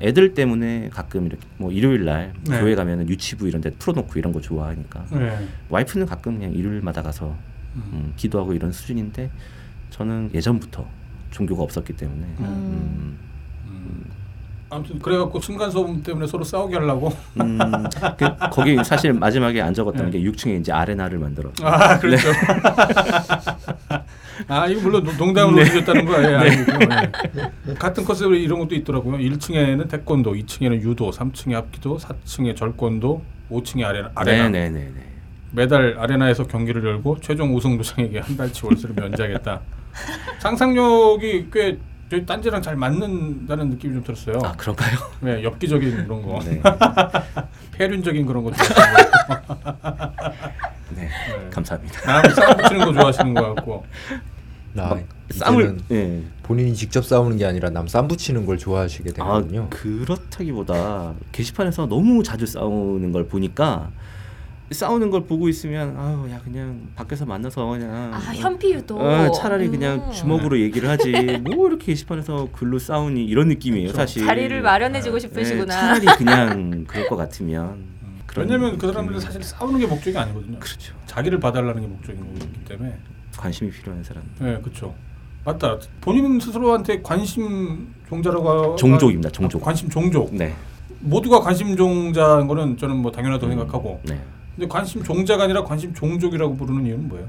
[0.00, 2.60] 애들 때문에 가끔 이렇게 뭐 일요일 날 네.
[2.60, 5.46] 교회 가면은 유치부 이런 데 풀어놓고 이런 거 좋아하니까 네.
[5.68, 7.36] 와이프는 가끔 그냥 일요일마다 가서
[7.76, 9.30] 음, 음 기도하고 이런 수준인데
[9.90, 10.84] 저는 예전부터
[11.34, 12.22] 종교가 없었기 때문에.
[12.40, 13.16] 음.
[13.66, 14.04] 음.
[14.70, 17.08] 아무튼 그래갖고 순간 소음 때문에 서로 싸우게 하려고.
[17.40, 17.58] 음,
[18.16, 20.18] 그, 거기 사실 마지막에 안 적었던 네.
[20.18, 22.32] 게 6층에 이제 아레나를 만들었아 그렇죠.
[22.32, 24.02] 네.
[24.48, 25.70] 아 이거 물론 농담으로 네.
[25.70, 26.40] 주다는 거예요.
[26.40, 26.50] 네.
[26.64, 27.74] 네.
[27.78, 29.18] 같은 컨셉으로 이런 것도 있더라고요.
[29.18, 34.10] 1층에는 태권도, 2층에는 유도, 3층에 합기도, 4층에 절권도, 5층에 아레나.
[34.14, 34.48] 아레나.
[34.48, 34.70] 네네네.
[34.80, 35.02] 네, 네,
[35.52, 39.60] 매달 아레나에서 경기를 열고 최종 우승 도상에게 한 달치 월세를 면제하겠다.
[40.38, 41.78] 상상력이 꽤
[42.10, 44.38] 저희 딴지랑 잘 맞는다는 느낌이 좀 들었어요.
[44.44, 44.98] 아 그런가요?
[45.20, 46.60] 네, 엽기적인 그런 거, 네.
[47.72, 48.50] 폐륜적인 그런 거.
[48.50, 48.56] 네,
[50.90, 51.08] 네,
[51.50, 52.00] 감사합니다.
[52.30, 53.84] 싸움 아, 붙이는 거 좋아하시는 거 같고.
[54.74, 54.96] 나
[55.30, 56.22] 쌈을 뭐, 예.
[56.42, 59.62] 본인이 직접 싸우는 게 아니라 남쌈 붙이는 걸 좋아하시게 아, 되거든요.
[59.64, 63.92] 아, 그렇다기보다 게시판에서 너무 자주 싸우는 걸 보니까
[64.74, 69.70] 싸우는 걸 보고 있으면 아유 야 그냥 밖에서 만나서 그냥 아 현피유도 어, 차라리 음.
[69.70, 71.10] 그냥 주먹으로 얘기를 하지
[71.42, 75.72] 뭐 이렇게 게시판에서 글로 싸우니 이런 느낌이에요 그렇 사실 자리를 마련해주고 아, 싶으시구나 네,
[76.04, 77.64] 차라리 그냥 그럴 것 같으면
[78.02, 78.20] 음.
[78.36, 82.96] 왜냐면 그 사람들은 사실 싸우는 게 목적이 아니거든요 그렇죠 자기를 봐달라는 게 목적인 거기 때문에
[83.38, 84.94] 관심이 필요한 사람 네 그렇죠
[85.44, 90.52] 맞다 본인 스스로한테 관심 종자라고 종족입니다 아, 종족 관심 종족 네
[91.00, 94.18] 모두가 관심 종자인 거는 저는 뭐 당연하다고 음, 생각하고 네.
[94.56, 97.26] 근데 관심 종자가 아니라 관심 종족이라고 부르는 이유는 뭐예요?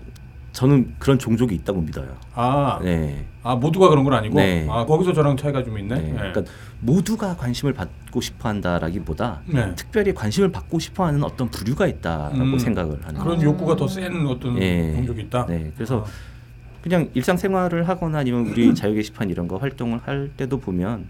[0.52, 2.16] 저는 그런 종족이 있다고 믿어요.
[2.34, 3.26] 아, 네.
[3.44, 4.66] 아 모두가 그런 건 아니고, 네.
[4.70, 5.96] 아 거기서 저랑 차이가 좀 있네.
[5.96, 6.02] 네.
[6.04, 6.14] 네.
[6.14, 6.44] 그러니까
[6.80, 9.76] 모두가 관심을 받고 싶어한다라기보다 네.
[9.76, 14.56] 특별히 관심을 받고 싶어하는 어떤 부류가 있다라고 음, 생각을 하는 그런 욕구가 더 센 어떤
[14.56, 14.94] 네.
[14.96, 15.46] 종족이 있다.
[15.48, 16.82] 네, 그래서 아.
[16.82, 21.10] 그냥 일상생활을 하거나 아니면 우리 자유 게시판 이런 거 활동을 할 때도 보면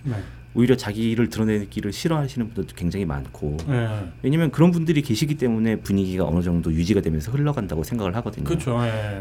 [0.57, 4.07] 오히려 자기를 드러내기를 싫어하시는 분들도 굉장히 많고 네.
[4.21, 8.45] 왜냐하면 그런 분들이 계시기 때문에 분위기가 어느 정도 유지가 되면서 흘러간다고 생각을 하거든요.
[8.45, 8.79] 그렇죠.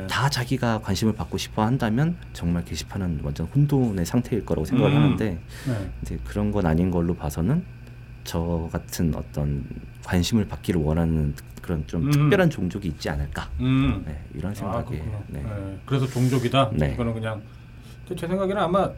[0.09, 4.97] 다 자기가 관심을 받고 싶어 한다면 정말 게시판은 완전 혼돈의 상태일 거라고 생각을 음.
[5.03, 5.91] 하는데 네.
[6.03, 7.64] 이제 그런 건 아닌 걸로 봐서는
[8.22, 9.64] 저 같은 어떤
[10.05, 12.11] 관심을 받기를 원하는 그런 좀 음.
[12.12, 14.03] 특별한 종족이 있지 않을까 음.
[14.07, 15.43] 네, 이런 아, 생각에 이요 아, 네.
[15.43, 15.78] 네.
[15.85, 16.70] 그래서 종족이다.
[16.74, 16.93] 네.
[16.93, 17.43] 이거는 그냥
[18.09, 18.91] 제 생각에는 아마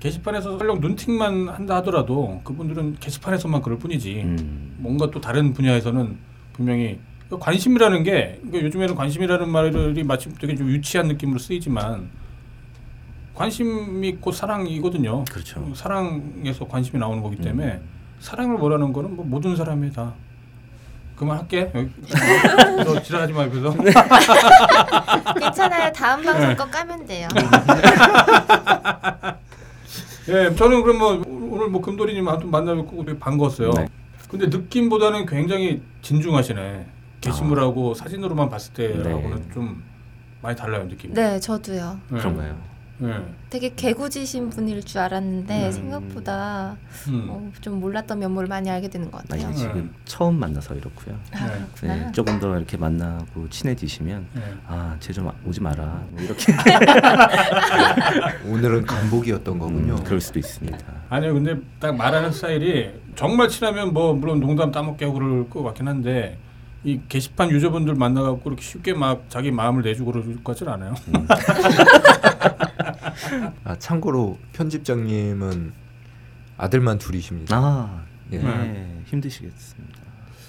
[0.00, 4.74] 게시판에서 설령 눈팅만 한다 하더라도 그분들은 게시판에서만 그럴 뿐이지 음.
[4.78, 6.18] 뭔가 또 다른 분야에서는
[6.54, 6.98] 분명히
[7.38, 12.10] 관심이라는 게 그러니까 요즘에는 관심이라는 말이 마침 되게 좀 유치한 느낌으로 쓰이지만
[13.34, 15.24] 관심이 곧 사랑이거든요.
[15.30, 15.70] 그렇죠.
[15.74, 17.88] 사랑에서 관심이 나오는 거기 때문에 음.
[18.20, 20.14] 사랑을 뭐라는 거는 뭐 모든 사람이 다
[21.14, 21.70] 그만할게.
[22.84, 23.52] 너 지랄하지 마옆
[23.84, 23.92] 네.
[25.40, 25.92] 괜찮아요.
[25.92, 26.56] 다음 방송 네.
[26.56, 27.28] 거 까면 돼요.
[27.34, 27.42] 네.
[30.28, 33.70] 예, 저는 그러면 뭐 오늘 뭐 금돌이님 한무 만나뵙고 반가웠어요.
[33.72, 33.88] 네.
[34.28, 36.60] 근데 느낌보다는 굉장히 진중하시네.
[36.88, 37.00] 아.
[37.20, 39.48] 게시물하고 사진으로만 봤을 때라고는 네.
[39.52, 39.82] 좀
[40.42, 41.12] 많이 달라요 느낌.
[41.12, 42.00] 네, 저도요.
[42.08, 42.18] 네.
[42.18, 42.58] 그런가요?
[43.00, 43.18] 네.
[43.48, 45.72] 되게 개구지신 분일 줄 알았는데 음.
[45.72, 46.76] 생각보다
[47.08, 47.26] 음.
[47.30, 49.46] 어, 좀 몰랐던 면모를 많이 알게 되는 것 같아요.
[49.46, 49.58] 아니, 네.
[49.60, 50.00] 지금 네.
[50.04, 51.16] 처음 만나서 이렇고요.
[51.32, 54.26] 아, 네, 조금 더 이렇게 만나고 친해지시면
[54.68, 56.52] 아쟤 좀 오지 마라 뭐 이렇게
[58.46, 59.94] 오늘은 간복이었던 음, 거군요.
[59.94, 60.78] 음, 그럴 수도 있습니다.
[61.08, 65.88] 아니요 근데 딱 말하는 스타일이 정말 친하면 뭐 물론 농담 따먹게 하고 그럴 것 같긴
[65.88, 66.38] 한데
[66.84, 70.94] 이 게시판 유저분들 만나갖고 그렇게 쉽게 막 자기 마음을 내주고 그럴 것같진 않아요.
[71.14, 71.26] 음.
[73.64, 75.72] 아, 참고로 편집장님은
[76.56, 77.56] 아들만 둘이십니다.
[77.56, 78.38] 아, 예.
[78.38, 80.00] 네, 힘드시겠습니다.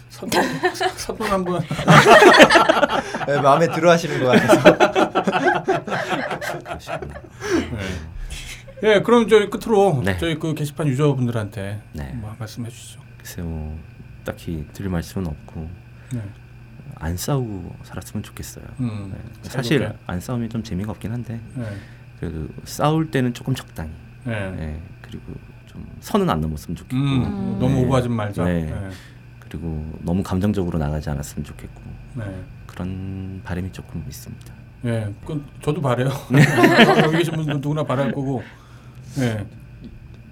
[0.10, 0.42] 선물,
[0.98, 1.62] 선물 한 번.
[3.28, 7.00] 네, 마음에 들어 하시는 것 같아서.
[7.72, 7.78] 네.
[8.96, 10.18] 네, 그럼 저희 끝으로 네.
[10.18, 12.12] 저희 그 게시판 유저분들한테 네.
[12.16, 13.00] 뭐 말씀해 주시죠.
[13.18, 13.80] 글쎄 뭐
[14.26, 15.70] 딱히 드릴 말씀은 없고
[16.14, 16.22] 네.
[16.96, 18.66] 안 싸우고 살았으면 좋겠어요.
[18.80, 21.66] 음, 네, 사실 안 싸우면 좀 재미가 없긴 한데 네.
[22.22, 23.90] 그래도 싸울 때는 조금 적당히.
[24.24, 24.52] 네.
[24.52, 24.82] 네.
[25.02, 25.34] 그리고
[25.66, 26.96] 좀 선은 안 넘었으면 좋겠고.
[26.96, 27.58] 음, 음.
[27.60, 27.84] 너무 네.
[27.86, 28.44] 오버하지 말자.
[28.44, 28.66] 네.
[28.66, 28.90] 네.
[29.40, 31.82] 그리고 너무 감정적으로 나가지 않았으면 좋겠고.
[32.14, 32.24] 네.
[32.68, 34.54] 그런 바람이 조금 있습니다.
[34.86, 36.10] 예, 그 저도 바래요.
[37.04, 38.44] 여기 계신 분들 누구나 바랄 거고.
[39.20, 39.46] 예.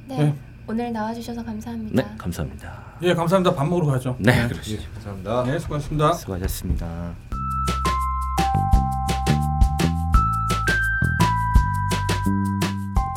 [0.08, 0.36] 네.
[0.68, 2.02] 오늘 나와주셔서 감사합니다.
[2.02, 2.82] 네, 감사합니다.
[3.04, 3.56] 예, 감사합니다.
[3.56, 4.16] 밥 먹으러 가죠.
[4.20, 4.48] 네, 네.
[4.48, 4.82] 그러시죠.
[4.82, 5.44] 예, 감사합니다.
[5.44, 6.14] 네, 수고하셨습니다.
[6.14, 7.14] 수고하셨습니다.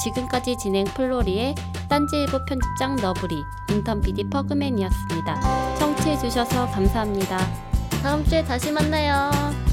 [0.03, 1.55] 지금까지 진행 플로리의
[1.89, 3.41] 딴지일보 편집장 너브리,
[3.71, 5.77] 인턴 PD 퍼그맨이었습니다.
[5.79, 7.39] 청취해주셔서 감사합니다.
[8.03, 9.72] 다음 주에 다시 만나요.